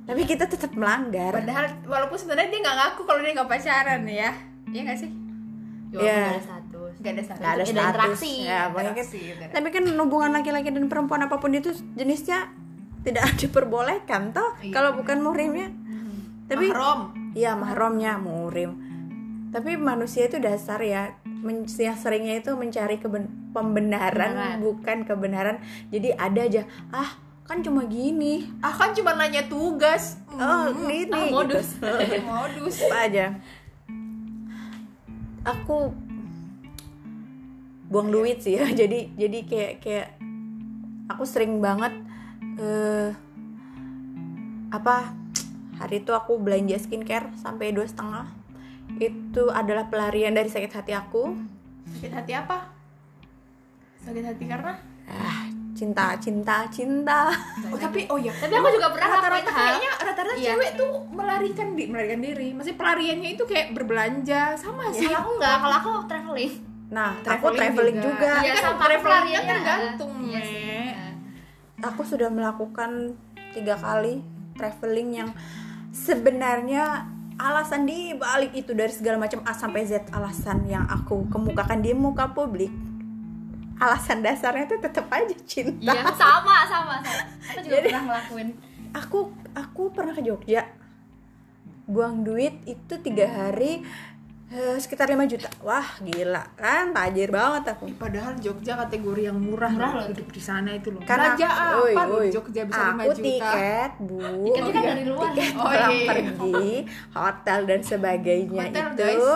tapi 0.04 0.22
kita 0.22 0.44
tetap 0.44 0.72
melanggar. 0.72 1.35
padahal 1.35 1.66
walaupun 1.85 2.16
sebenarnya 2.16 2.48
dia 2.48 2.61
nggak 2.61 2.76
ngaku 2.78 3.00
kalau 3.02 3.20
dia 3.20 3.33
nggak 3.33 3.50
pacaran 3.50 4.00
ya 4.02 4.31
iya 4.66 4.81
nggak 4.83 4.98
sih 4.98 5.11
Walaupun 5.88 6.00
Iya. 6.00 6.16
nggak 6.16 6.28
ada 6.31 6.42
status 6.42 6.92
nggak 6.94 7.12
ada 7.12 7.22
status 7.22 7.38
Nggak 7.38 7.50
ada 7.50 7.64
status. 7.64 7.72
interaksi. 7.72 8.33
Ya, 8.42 8.61
kan- 8.64 8.85
Interaksi, 8.87 9.18
gitu. 9.26 9.42
tapi 9.50 9.68
kan 9.68 9.83
hubungan 9.98 10.31
laki-laki 10.33 10.68
dan 10.68 10.85
perempuan 10.87 11.20
apa 11.22 11.37
pun 11.37 11.50
itu 11.50 11.68
jenisnya 11.94 12.38
tidak 13.02 13.24
diperbolehkan 13.40 14.31
toh 14.31 14.48
Iya. 14.59 14.70
kalau 14.70 14.90
bukan 14.94 15.18
muhrimnya. 15.18 15.68
Tapi 16.46 16.64
mahrom 16.66 17.00
Iya 17.31 17.52
mahromnya 17.54 18.16
murim. 18.16 18.88
Tapi 19.49 19.75
manusia 19.75 20.25
itu 20.25 20.37
dasar 20.37 20.79
ya 20.79 21.17
men- 21.25 21.65
yang 21.67 21.95
seringnya 21.95 22.37
itu 22.37 22.53
mencari 22.53 22.97
keben- 22.97 23.51
pembenaran 23.51 24.31
Kebenaran. 24.31 24.57
bukan 24.61 24.99
kebenaran. 25.03 25.57
Jadi 25.89 26.13
ada 26.13 26.41
aja 26.43 26.63
ah 26.91 27.11
kan 27.43 27.59
cuma 27.59 27.85
gini. 27.85 28.45
ah 28.61 28.71
kan 28.71 28.93
cuma 28.93 29.13
nanya 29.13 29.45
tugas 29.45 30.21
Oh 30.29 30.69
Hmm, 30.69 30.85
ini 30.87 31.09
ah, 31.11 31.33
modus. 31.33 31.75
gitu. 31.75 31.89
modus 32.23 32.77
apa 32.85 32.97
aja. 33.03 33.27
Aku 35.47 35.97
buang 37.89 38.13
duit 38.13 38.41
sih 38.41 38.55
ya. 38.55 38.69
Jadi 38.81 39.17
jadi 39.17 39.39
kayak 39.43 39.73
kayak 39.81 40.09
aku 41.09 41.25
sering 41.25 41.59
banget 41.59 41.97
eh 42.61 43.17
apa 44.69 45.17
hari 45.81 46.05
itu 46.05 46.13
aku 46.13 46.37
belanja 46.37 46.77
skincare 46.77 47.33
sampai 47.35 47.73
dua 47.73 47.89
setengah 47.89 48.29
itu 48.96 49.42
adalah 49.53 49.87
pelarian 49.92 50.33
dari 50.33 50.48
sakit 50.48 50.72
hati 50.72 50.96
aku. 50.96 51.37
Sakit 52.01 52.12
hati 52.16 52.33
apa? 52.33 52.72
Sakit 54.01 54.24
hati 54.24 54.44
karena? 54.48 54.72
Ah 55.05 55.44
cinta 55.79 56.18
cinta 56.18 56.66
cinta. 56.74 57.31
Oh, 57.70 57.79
tapi 57.79 58.03
oh 58.11 58.18
ya 58.18 58.35
tapi 58.35 58.51
aku 58.51 58.68
juga 58.74 58.90
pernah 58.90 59.09
rata-rata 59.14 59.51
kayaknya 59.55 59.90
rata-rata 60.03 60.35
Iya. 60.35 60.51
cewek 60.59 60.70
tuh 60.74 60.90
melarikan 61.14 61.68
di 61.79 61.85
melarikan 61.87 62.18
diri. 62.18 62.48
Masih 62.51 62.74
pelariannya 62.74 63.38
itu 63.38 63.44
kayak 63.46 63.79
berbelanja. 63.79 64.59
Sama 64.59 64.90
sih. 64.90 65.07
ya 65.07 65.22
aku 65.22 65.38
nggak. 65.38 65.57
Kalau 65.62 65.77
aku 65.79 65.90
traveling. 66.11 66.53
Nah 66.90 67.14
aku 67.22 67.46
traveling 67.55 67.98
juga, 68.01 68.40
Iya, 68.42 68.53
kan 68.59 68.62
sama 68.74 68.85
travelingnya 68.90 69.40
tergantung 69.46 70.12
Iya 70.24 70.40
sih. 70.42 70.64
Me. 70.66 70.83
aku 71.79 72.03
sudah 72.03 72.27
melakukan 72.27 73.14
tiga 73.55 73.79
kali 73.79 74.18
traveling 74.59 75.09
yang 75.14 75.31
sebenarnya 75.94 77.07
alasan 77.38 77.87
di 77.87 78.12
balik 78.12 78.51
itu 78.53 78.74
dari 78.74 78.90
segala 78.90 79.16
macam 79.16 79.40
A 79.46 79.55
sampai 79.55 79.87
Z 79.87 80.11
alasan 80.11 80.66
yang 80.66 80.85
aku 80.85 81.31
kemukakan 81.31 81.79
di 81.79 81.94
muka 81.94 82.35
publik. 82.35 82.70
Alasan 83.79 84.27
dasarnya 84.27 84.66
itu 84.66 84.77
tetap 84.83 85.07
aja 85.07 85.37
cinta. 85.46 85.94
Iya 85.94 86.03
sama 86.18 86.66
sama 86.66 86.98
sama. 86.98 87.14
Aku 87.55 87.59
juga 87.62 87.74
Jadi- 87.79 87.88
pernah 87.88 88.05
ngelakuin. 88.11 88.48
aku 88.90 89.18
aku 89.55 89.83
pernah 89.94 90.12
ke 90.12 90.22
Jogja. 90.27 90.66
Buang 91.88 92.20
duit 92.20 92.59
itu 92.66 92.94
tiga 93.01 93.24
hari 93.31 93.81
eh, 94.49 94.77
sekitar 94.77 95.07
5 95.07 95.25
juta. 95.27 95.49
Wah 95.61 95.85
gila. 95.99 96.41
Kan 96.55 96.91
tajir 96.91 97.29
banget 97.29 97.69
aku. 97.69 97.85
Padahal 97.95 98.33
Jogja 98.37 98.75
kategori 98.79 99.23
yang 99.25 99.37
murah, 99.37 99.69
Murah 99.69 99.93
loh 99.95 100.07
hidup 100.07 100.29
di 100.29 100.41
sana 100.41 100.73
itu 100.73 100.89
loh. 100.89 101.01
Karena 101.03 101.33
Raja 101.33 101.49
apa? 101.77 102.03
Di 102.19 102.31
Jogja 102.31 102.63
bisa 102.65 102.83
5 102.89 102.97
aku 102.99 103.11
juta. 103.13 103.23
tiket 103.23 103.93
bu. 103.99 104.19
Tiketnya 104.47 104.73
kan 104.73 104.83
dari 104.87 105.05
luar. 105.05 105.31
Tiket 105.31 105.53
Oh, 105.53 105.65
pulang 105.65 105.93
iya. 105.93 106.07
pergi 106.07 106.69
hotel 107.11 107.59
dan 107.65 107.81
sebagainya 107.83 108.63
Hotel, 108.65 108.87
itu 108.87 108.97
guys. 108.97 109.29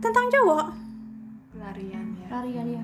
tentang 0.00 0.26
cowok. 0.30 0.66
Pelarian 1.52 2.06
ya. 2.16 2.26
larian 2.30 2.66
ya. 2.70 2.82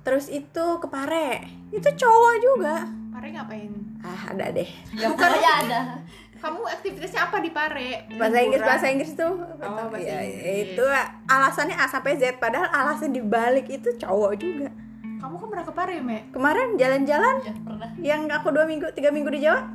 Terus 0.00 0.28
itu 0.28 0.64
ke 0.78 0.86
Pare. 0.86 1.44
Itu 1.68 1.88
cowok 1.90 2.34
juga. 2.38 2.76
Pare 3.08 3.28
ngapain? 3.30 3.72
ah 3.98 4.30
ada 4.30 4.54
deh. 4.54 4.68
Ya 4.94 5.10
pokoknya 5.10 5.52
ada 5.58 5.80
Kamu 6.38 6.60
aktivitasnya 6.64 7.20
apa 7.24 7.36
di 7.38 7.50
Pare? 7.50 8.06
bahasa 8.14 8.38
Inggris 8.38 8.62
bahasa 8.62 8.86
Inggris 8.86 9.12
tuh. 9.12 9.32
Oh, 9.34 9.86
bahasa 9.88 9.98
Ya, 10.00 10.22
Inggris. 10.22 10.72
itu 10.72 10.84
alasannya 11.26 11.74
A 11.74 11.84
sampai 11.84 12.14
Z. 12.14 12.38
Padahal 12.38 12.68
alasan 12.68 13.10
dibalik 13.10 13.66
itu 13.66 13.90
cowok 13.96 14.32
juga. 14.34 14.70
Kamu 15.18 15.34
kan 15.34 15.46
pernah 15.48 15.66
ke 15.66 15.72
Pare, 15.72 15.98
Me? 15.98 16.18
kemarin 16.30 16.74
jalan-jalan 16.74 17.34
ya 17.42 17.54
pernah. 17.58 17.88
yang 17.98 18.22
aku 18.28 18.48
dua 18.48 18.64
minggu 18.64 18.86
tiga 18.92 19.10
minggu 19.10 19.26
di 19.28 19.42
Jawa 19.42 19.66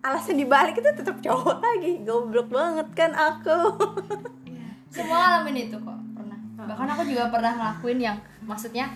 alasan 0.00 0.34
dibalik 0.34 0.74
itu 0.74 0.90
tetap 0.92 1.18
cowok 1.18 1.56
lagi. 1.56 2.02
Goblok 2.02 2.50
banget 2.50 2.88
kan 2.92 3.14
aku. 3.14 3.78
Semua 4.88 5.16
ngalamin 5.20 5.56
itu 5.64 5.76
kok 5.76 5.98
pernah. 6.12 6.38
Bahkan 6.56 6.86
aku 6.88 7.02
juga 7.04 7.28
pernah 7.28 7.52
ngelakuin 7.52 7.98
yang 8.00 8.16
maksudnya 8.42 8.90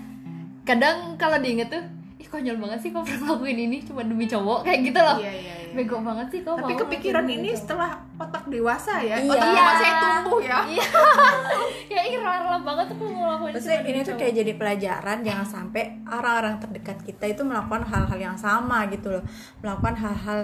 kadang 0.63 1.15
kalau 1.15 1.39
diinget 1.39 1.69
tuh 1.69 1.83
ih 2.17 2.27
konyol 2.27 2.55
banget 2.57 2.79
sih 2.81 2.91
kok 2.91 3.03
pernah 3.03 3.21
ngelakuin 3.29 3.59
ini 3.61 3.77
cuma 3.83 4.03
demi 4.03 4.27
cowok 4.27 4.63
kayak 4.63 4.81
gitu 4.83 4.99
loh. 4.99 5.19
Iya, 5.19 5.31
iya, 5.31 5.55
iya. 5.59 5.62
Bego 5.73 5.99
banget 6.05 6.27
sih 6.29 6.41
kok 6.45 6.61
Tapi 6.61 6.75
kepikiran 6.77 7.27
ini 7.27 7.51
gitu. 7.53 7.61
setelah 7.65 7.99
otak 8.21 8.45
dewasa 8.47 9.01
ya. 9.03 9.17
Iya. 9.19 9.33
Otak 9.33 9.49
dewasa 9.53 9.83
yang 9.85 9.99
tumbuh 10.01 10.41
ya. 10.41 10.59
iya 10.69 12.03
ih 12.13 12.17
rela 12.21 12.59
banget 12.61 12.87
tuh 12.93 12.97
mau 13.01 13.11
ngelakuin 13.11 13.53
Maksudnya 13.57 13.81
ini 13.89 14.01
tuh 14.05 14.15
kayak 14.17 14.35
jadi 14.39 14.53
pelajaran 14.57 15.19
jangan 15.25 15.47
sampai 15.47 15.85
orang-orang 16.07 16.55
terdekat 16.61 16.99
kita 17.03 17.25
itu 17.33 17.43
melakukan 17.43 17.83
hal-hal 17.89 18.19
yang 18.21 18.37
sama 18.37 18.87
gitu 18.93 19.09
loh 19.19 19.25
melakukan 19.65 19.97
hal-hal 19.97 20.41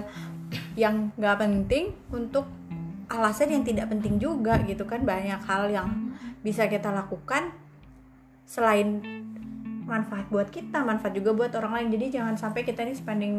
yang 0.73 1.13
nggak 1.15 1.37
penting 1.37 1.93
untuk 2.09 2.49
alasan 3.09 3.49
yang 3.53 3.63
tidak 3.65 3.89
penting 3.89 4.21
juga 4.21 4.61
gitu 4.65 4.85
kan 4.85 5.01
banyak 5.01 5.41
hal 5.45 5.69
yang 5.69 6.13
bisa 6.45 6.69
kita 6.69 6.93
lakukan 6.93 7.53
selain 8.45 9.01
manfaat 9.89 10.29
buat 10.29 10.53
kita 10.53 10.85
manfaat 10.85 11.17
juga 11.17 11.33
buat 11.33 11.51
orang 11.57 11.81
lain 11.81 11.87
jadi 11.97 12.21
jangan 12.21 12.37
sampai 12.37 12.61
kita 12.61 12.85
ini 12.85 12.93
spending 12.93 13.35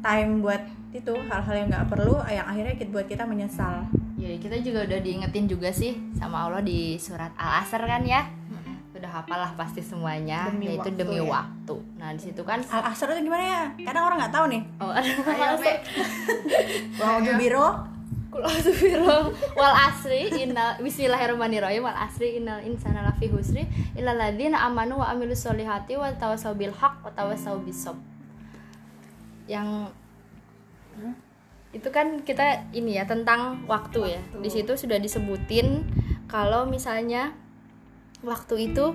time 0.00 0.40
buat 0.44 0.62
itu 0.90 1.14
hal-hal 1.14 1.54
yang 1.54 1.68
nggak 1.70 1.86
perlu 1.86 2.18
yang 2.26 2.46
akhirnya 2.48 2.74
kita 2.74 2.90
buat 2.90 3.06
kita 3.06 3.24
menyesal. 3.24 3.86
Ya 4.20 4.36
kita 4.36 4.60
juga 4.60 4.84
udah 4.84 5.00
diingetin 5.00 5.48
juga 5.48 5.72
sih 5.72 5.96
sama 6.18 6.44
Allah 6.44 6.60
di 6.60 7.00
surat 7.00 7.32
Al-Asr 7.38 7.80
kan 7.86 8.04
ya? 8.04 8.26
Udah 9.00 9.24
hafal 9.24 9.40
lah 9.40 9.56
pasti 9.56 9.80
semuanya 9.80 10.52
Demi 10.52 10.76
yaitu 10.76 10.92
waktu 10.92 11.00
demi 11.00 11.16
ya. 11.16 11.24
waktu. 11.24 11.76
Nah 11.96 12.12
di 12.12 12.20
situ 12.20 12.42
kan 12.44 12.60
al 12.68 12.92
asr 12.92 13.08
itu 13.16 13.32
gimana 13.32 13.44
ya? 13.48 13.62
Kadang 13.88 14.12
orang 14.12 14.18
nggak 14.20 14.34
tahu 14.36 14.44
nih. 14.52 14.62
Oh 14.76 14.92
ada 14.92 15.08
Ayo, 15.08 15.56
Me. 15.56 15.72
Wah, 17.00 17.16
biro 17.40 17.68
Kul 18.30 18.46
a'udzu 18.46 18.70
wal 19.58 19.74
asri 19.88 20.30
innal 20.44 20.78
bismillahirrahmanirrahim. 20.84 21.80
Wal 21.80 21.96
asri 21.96 22.38
innal 22.38 22.60
insana 22.60 23.02
lafi 23.02 23.32
husri 23.32 23.64
illal 23.96 24.20
ladzina 24.20 24.68
amanu 24.68 25.00
wa 25.00 25.08
amilus 25.08 25.48
solihati 25.48 25.96
wa 25.96 26.12
tawassaw 26.14 26.52
bil 26.52 26.70
haq 26.70 27.00
wa 27.00 27.10
tawassaw 27.10 27.56
bis 27.64 27.88
Yang 29.50 29.90
itu 31.70 31.88
kan 31.90 32.22
kita 32.22 32.70
ini 32.70 32.98
ya 32.98 33.04
tentang 33.10 33.66
waktu, 33.66 34.14
ya. 34.14 34.22
Di 34.38 34.46
situ 34.46 34.78
sudah 34.78 35.02
disebutin 35.02 35.82
kalau 36.30 36.70
misalnya 36.70 37.34
waktu 38.22 38.70
itu 38.70 38.94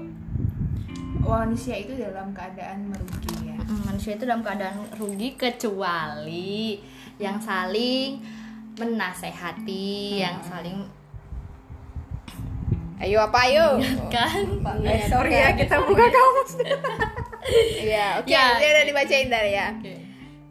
Manusia 1.26 1.74
itu 1.82 1.98
dalam 1.98 2.30
keadaan 2.38 2.86
merugi 2.86 3.50
ya. 3.50 3.58
Manusia 3.66 4.14
itu 4.14 4.30
dalam 4.30 4.46
keadaan 4.46 4.86
rugi 4.94 5.34
kecuali 5.34 6.78
yang 7.18 7.42
saling 7.42 8.22
menasehati, 8.78 10.22
yang 10.22 10.38
saling 10.46 10.86
Ayo 12.96 13.20
apa 13.20 13.52
ayo? 13.52 13.76
kan 14.08 14.46
Eh, 14.88 15.04
sorry 15.12 15.36
ya 15.36 15.52
kita 15.58 15.84
buka 15.84 16.06
kamus 16.08 16.52
Iya, 17.86 18.22
oke. 18.22 18.32
Ya. 18.32 18.58
Dia 18.58 18.70
udah 18.74 18.86
dibacain 18.90 19.28
dari 19.30 19.52
ya. 19.54 19.70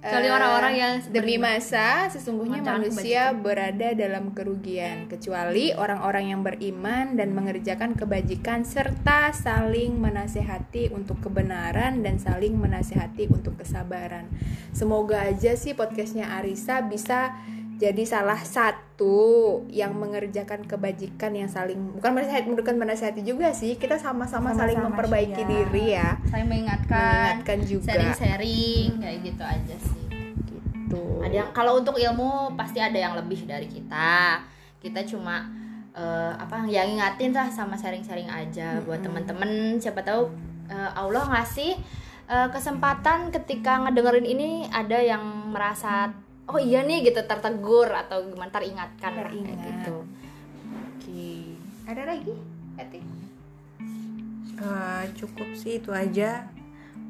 Kecuali 0.05 0.29
Eh, 0.29 0.37
orang-orang 0.37 0.75
yang 0.77 0.95
demi 1.09 1.41
masa 1.41 2.13
sesungguhnya 2.13 2.61
manusia 2.61 3.33
berada 3.33 3.97
dalam 3.97 4.37
kerugian 4.37 5.09
kecuali 5.09 5.73
orang-orang 5.73 6.29
yang 6.29 6.45
beriman 6.45 7.17
dan 7.17 7.33
mengerjakan 7.33 7.97
kebajikan 7.97 8.69
serta 8.69 9.33
saling 9.33 9.97
menasehati 9.97 10.93
untuk 10.93 11.25
kebenaran 11.25 12.05
dan 12.05 12.21
saling 12.21 12.53
menasehati 12.53 13.33
untuk 13.33 13.57
kesabaran. 13.57 14.29
Semoga 14.77 15.25
aja 15.25 15.57
sih 15.57 15.73
podcastnya 15.73 16.37
Arisa 16.37 16.85
bisa 16.85 17.33
jadi 17.75 18.03
salah 18.07 18.39
satu 18.39 19.63
yang 19.67 19.99
mengerjakan 19.99 20.63
kebajikan 20.63 21.35
yang 21.35 21.51
saling 21.51 21.99
bukan 21.99 22.15
menasehati 22.15 22.55
bukan 22.55 22.77
menasehati 22.79 23.23
juga 23.27 23.51
sih 23.51 23.75
kita 23.75 23.99
sama-sama 23.99 24.55
saling 24.55 24.79
Sama-sama 24.79 24.95
memperbaiki 24.95 25.43
share. 25.43 25.51
diri 25.51 25.85
ya 25.99 26.09
saling 26.31 26.47
mengingatkan, 26.47 27.43
mengingatkan 27.43 27.59
juga 27.67 27.91
sharing-sharing 27.91 28.89
kayak 29.03 29.19
gitu 29.27 29.43
aja 29.43 29.77
sih. 29.79 30.07
gitu 30.47 31.03
Ada 31.25 31.35
yang 31.35 31.51
kalau 31.51 31.83
untuk 31.83 31.99
ilmu 31.99 32.55
pasti 32.55 32.79
ada 32.79 32.95
yang 32.95 33.19
lebih 33.19 33.49
dari 33.49 33.67
kita. 33.67 34.39
Kita 34.79 35.01
cuma 35.09 35.49
eh, 35.97 36.33
apa 36.37 36.69
yang 36.69 36.95
ngingatin 36.95 37.33
lah 37.33 37.49
sama 37.49 37.75
sharing-sharing 37.75 38.29
aja 38.29 38.79
buat 38.85 39.01
teman-teman. 39.01 39.81
Siapa 39.81 40.05
tahu 40.05 40.31
eh, 40.69 40.91
Allah 40.95 41.25
ngasih 41.33 41.73
eh, 42.29 42.49
kesempatan 42.53 43.33
ketika 43.33 43.83
ngedengerin 43.83 44.29
ini 44.29 44.69
ada 44.71 45.01
yang 45.01 45.25
merasa 45.51 46.13
oh 46.45 46.59
iya 46.59 46.81
nih 46.81 47.05
gitu 47.05 47.21
tertegur 47.21 47.89
atau 47.89 48.25
gimana 48.25 48.51
teringatkan 48.51 49.11
lah, 49.11 49.27
kayak 49.27 49.33
Teringat. 49.33 49.65
gitu. 49.65 49.97
Oke. 50.87 51.29
Ada 51.85 52.03
lagi? 52.07 52.35
Eti? 52.75 53.01
Eh, 54.55 55.05
cukup 55.15 55.49
sih 55.53 55.77
itu 55.77 55.91
aja 55.91 56.47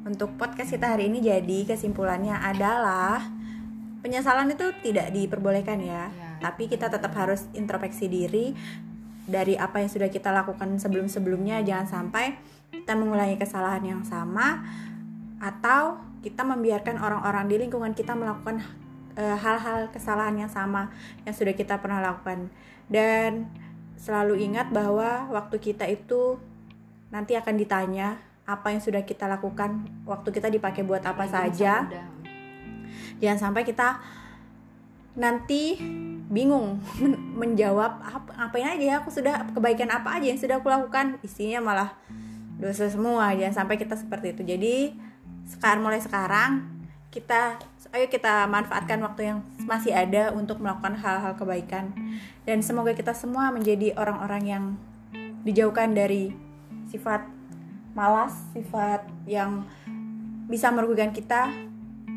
untuk 0.01 0.33
podcast 0.35 0.69
kita 0.71 0.91
hari 0.91 1.07
ini 1.07 1.19
jadi 1.19 1.59
kesimpulannya 1.67 2.33
adalah 2.33 3.21
penyesalan 4.01 4.49
itu 4.49 4.69
tidak 4.81 5.09
diperbolehkan 5.09 5.77
ya 5.79 6.09
Ya. 6.09 6.41
tapi 6.43 6.65
kita 6.65 6.89
tetap 6.89 7.13
harus 7.13 7.45
introspeksi 7.51 8.05
diri 8.05 8.53
dari 9.23 9.55
apa 9.55 9.77
yang 9.77 9.89
sudah 9.89 10.09
kita 10.09 10.29
lakukan 10.29 10.77
sebelum-sebelumnya 10.77 11.61
jangan 11.61 11.87
sampai 12.03 12.33
kita 12.71 12.93
mengulangi 12.93 13.33
kesalahan 13.35 13.81
yang 13.81 14.01
sama 14.01 14.61
atau 15.37 15.97
kita 16.21 16.41
membiarkan 16.41 16.97
orang-orang 16.97 17.45
di 17.45 17.55
lingkungan 17.57 17.93
kita 17.93 18.13
melakukan 18.13 18.61
hal-hal 19.15 19.89
kesalahan 19.95 20.35
yang 20.35 20.51
sama 20.51 20.91
yang 21.23 21.31
sudah 21.31 21.55
kita 21.55 21.79
pernah 21.79 22.03
lakukan. 22.03 22.51
Dan 22.91 23.49
selalu 23.95 24.43
ingat 24.43 24.69
bahwa 24.69 25.31
waktu 25.31 25.57
kita 25.57 25.87
itu 25.87 26.37
nanti 27.09 27.33
akan 27.39 27.55
ditanya 27.55 28.19
apa 28.45 28.75
yang 28.75 28.81
sudah 28.83 29.01
kita 29.07 29.25
lakukan 29.25 29.87
waktu 30.05 30.29
kita 30.29 30.51
dipakai 30.53 30.85
buat 30.85 31.01
apa 31.01 31.25
saja. 31.25 31.87
jangan 33.15 33.39
sampai 33.49 33.63
kita 33.63 34.03
nanti 35.15 35.79
bingung 36.27 36.83
men- 36.99 37.21
menjawab 37.39 38.03
apa 38.03 38.35
ngapain 38.35 38.75
aja 38.75 38.99
aku 38.99 39.07
sudah 39.07 39.47
kebaikan 39.55 39.87
apa 39.87 40.19
aja 40.19 40.27
yang 40.35 40.39
sudah 40.39 40.59
aku 40.59 40.67
lakukan. 40.69 41.17
Isinya 41.23 41.63
malah 41.63 41.95
dosa 42.59 42.91
semua 42.91 43.31
jangan 43.33 43.65
sampai 43.65 43.79
kita 43.79 43.95
seperti 43.95 44.35
itu. 44.35 44.43
Jadi 44.43 44.75
sekarang 45.47 45.81
mulai 45.81 46.03
sekarang 46.03 46.74
kita 47.15 47.55
ayo 47.95 48.11
kita 48.11 48.43
manfaatkan 48.51 48.99
waktu 48.99 49.31
yang 49.31 49.39
masih 49.63 49.95
ada 49.95 50.35
untuk 50.35 50.59
melakukan 50.59 50.99
hal-hal 50.99 51.31
kebaikan 51.39 51.95
dan 52.43 52.59
semoga 52.59 52.91
kita 52.91 53.15
semua 53.15 53.55
menjadi 53.55 53.95
orang-orang 53.95 54.43
yang 54.43 54.63
dijauhkan 55.47 55.95
dari 55.95 56.35
sifat 56.91 57.23
malas 57.95 58.35
sifat 58.51 59.07
yang 59.23 59.63
bisa 60.51 60.75
merugikan 60.75 61.15
kita 61.15 61.55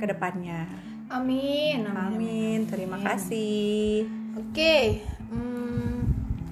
ke 0.02 0.04
depannya 0.10 0.66
Amin. 1.08 1.88
Amin. 1.88 2.68
Terima 2.68 3.00
kasih. 3.00 4.04
Oke. 4.36 5.00
Hmm, 5.00 5.17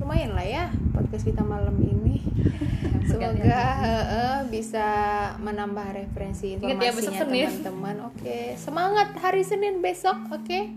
lumayan 0.07 0.39
lah 0.39 0.47
ya 0.47 0.65
podcast 0.95 1.27
kita 1.27 1.43
malam 1.43 1.75
ini. 1.83 2.23
Semoga 3.11 3.59
eh, 3.83 4.41
bisa 4.55 4.87
menambah 5.43 5.83
referensi 5.83 6.55
ya, 6.55 6.63
informasinya 6.63 7.27
teman-teman. 7.27 7.97
Oke, 8.15 8.55
semangat 8.55 9.19
hari 9.19 9.43
Senin 9.43 9.83
besok. 9.83 10.15
Oke. 10.31 10.71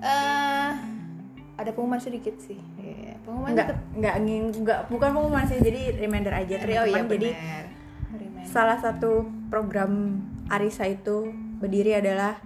Eh, 0.00 0.70
ada 1.56 1.70
pengumuman 1.72 2.00
sedikit 2.00 2.32
sih 2.40 2.56
Iya, 2.80 3.20
pengumuman 3.28 3.52
Enggak, 3.52 3.76
tetap- 3.76 3.88
enggak, 3.92 4.16
nging- 4.24 4.56
enggak, 4.56 4.80
bukan 4.88 5.08
pengumuman 5.12 5.44
sih, 5.44 5.60
jadi 5.60 5.82
reminder 6.00 6.32
aja 6.32 6.56
oh 6.56 6.64
iya 6.64 6.80
teman-teman. 6.80 7.12
jadi. 7.12 7.28
Reminder. 8.16 8.44
salah 8.48 8.78
satu 8.80 9.28
program 9.52 9.92
Arisa 10.48 10.88
itu 10.88 11.28
berdiri 11.60 11.92
adalah 11.92 12.40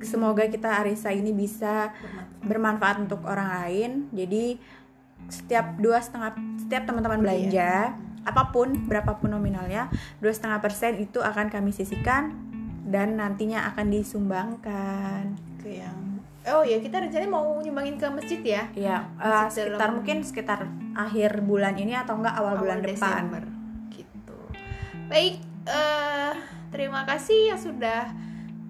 semoga 0.00 0.44
kita 0.44 0.76
Arisa 0.76 1.08
ini 1.08 1.32
bisa 1.32 1.92
bermanfaat 2.40 3.04
untuk 3.04 3.24
orang 3.24 3.48
lain. 3.64 3.90
Jadi 4.12 4.56
setiap 5.30 5.78
dua 5.78 5.98
setengah 5.98 6.34
setiap 6.58 6.84
teman-teman 6.84 7.18
belanja 7.18 7.94
apa 8.20 8.52
pun 8.52 8.84
berapapun 8.84 9.32
nominalnya 9.32 9.88
dua 10.20 10.28
setengah 10.30 10.60
persen 10.60 11.00
itu 11.00 11.18
akan 11.18 11.48
kami 11.48 11.72
sisihkan 11.72 12.36
dan 12.84 13.16
nantinya 13.16 13.70
akan 13.70 13.86
disumbangkan. 13.88 15.22
ke 15.56 15.78
yang 15.78 15.96
oh 16.42 16.64
ya 16.64 16.80
kita 16.80 16.98
rencananya 16.98 17.30
mau 17.30 17.56
nyumbangin 17.56 17.96
ke 17.96 18.06
masjid 18.08 18.40
ya? 18.40 18.62
Ya, 18.72 18.96
Masih 19.14 19.68
sekitar 19.68 19.78
dalam- 19.78 19.94
mungkin 20.00 20.16
sekitar 20.20 20.60
akhir 20.92 21.30
bulan 21.40 21.76
ini 21.76 21.92
atau 21.94 22.16
enggak 22.16 22.34
awal, 22.34 22.56
bulan 22.58 22.80
depan. 22.80 22.96
Desember. 23.28 23.42
Gitu. 23.92 24.36
Baik 25.06 25.34
eh 25.64 26.32
terima 26.68 27.04
kasih 27.04 27.52
yang 27.52 27.60
sudah 27.60 28.08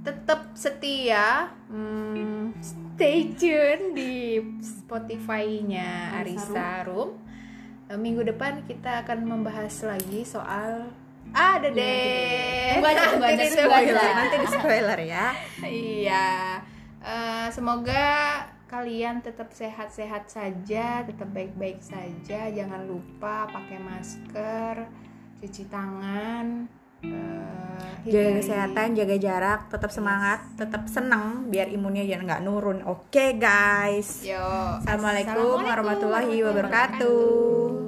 tetap 0.03 0.51
setia 0.53 1.49
Hmm, 1.71 2.13
stay 3.01 3.33
tune 3.33 3.97
di 3.97 4.37
Spotify-nya 4.61 6.21
Arisa 6.21 6.85
Room 6.85 7.17
Eh, 7.91 7.97
minggu 7.99 8.23
depan 8.23 8.63
kita 8.69 9.03
akan 9.03 9.27
membahas 9.27 9.73
lagi 9.83 10.23
soal 10.23 10.93
ada 11.35 11.67
deh. 11.75 12.77
Tunggu 12.79 12.87
aja, 12.87 13.03
tunggu 13.11 13.27
aja, 13.27 13.35
Nanti 13.35 13.57
tunggu 13.59 13.75
aja. 13.75 13.93
Nanti 14.15 14.37
di 14.37 14.49
spoiler 14.53 14.99
ya. 15.01 15.27
Iya, 15.65 16.29
Eh, 17.01 17.49
semoga 17.51 18.07
kalian 18.71 19.25
tetap 19.25 19.51
sehat-sehat 19.51 20.31
saja, 20.31 21.03
tetap 21.03 21.33
baik-baik 21.35 21.83
saja. 21.83 22.53
Jangan 22.53 22.87
lupa 22.87 23.51
pakai 23.51 23.81
masker, 23.83 24.87
cuci 25.43 25.67
tangan, 25.67 26.71
eh, 27.05 28.09
Jaga 28.09 28.31
kesehatan, 28.41 28.97
jaga 28.97 29.17
jarak, 29.21 29.61
tetap 29.69 29.91
semangat, 29.93 30.41
tetap 30.57 30.89
seneng 30.89 31.53
biar 31.53 31.69
imunnya 31.69 32.05
jangan 32.09 32.25
nggak 32.25 32.45
nurun. 32.45 32.79
Oke 32.89 33.37
guys. 33.37 34.25
Yo, 34.25 34.41
Assalamualaikum 34.81 35.61
warahmatullahi 35.61 36.37
wabarakatuh. 36.45 37.80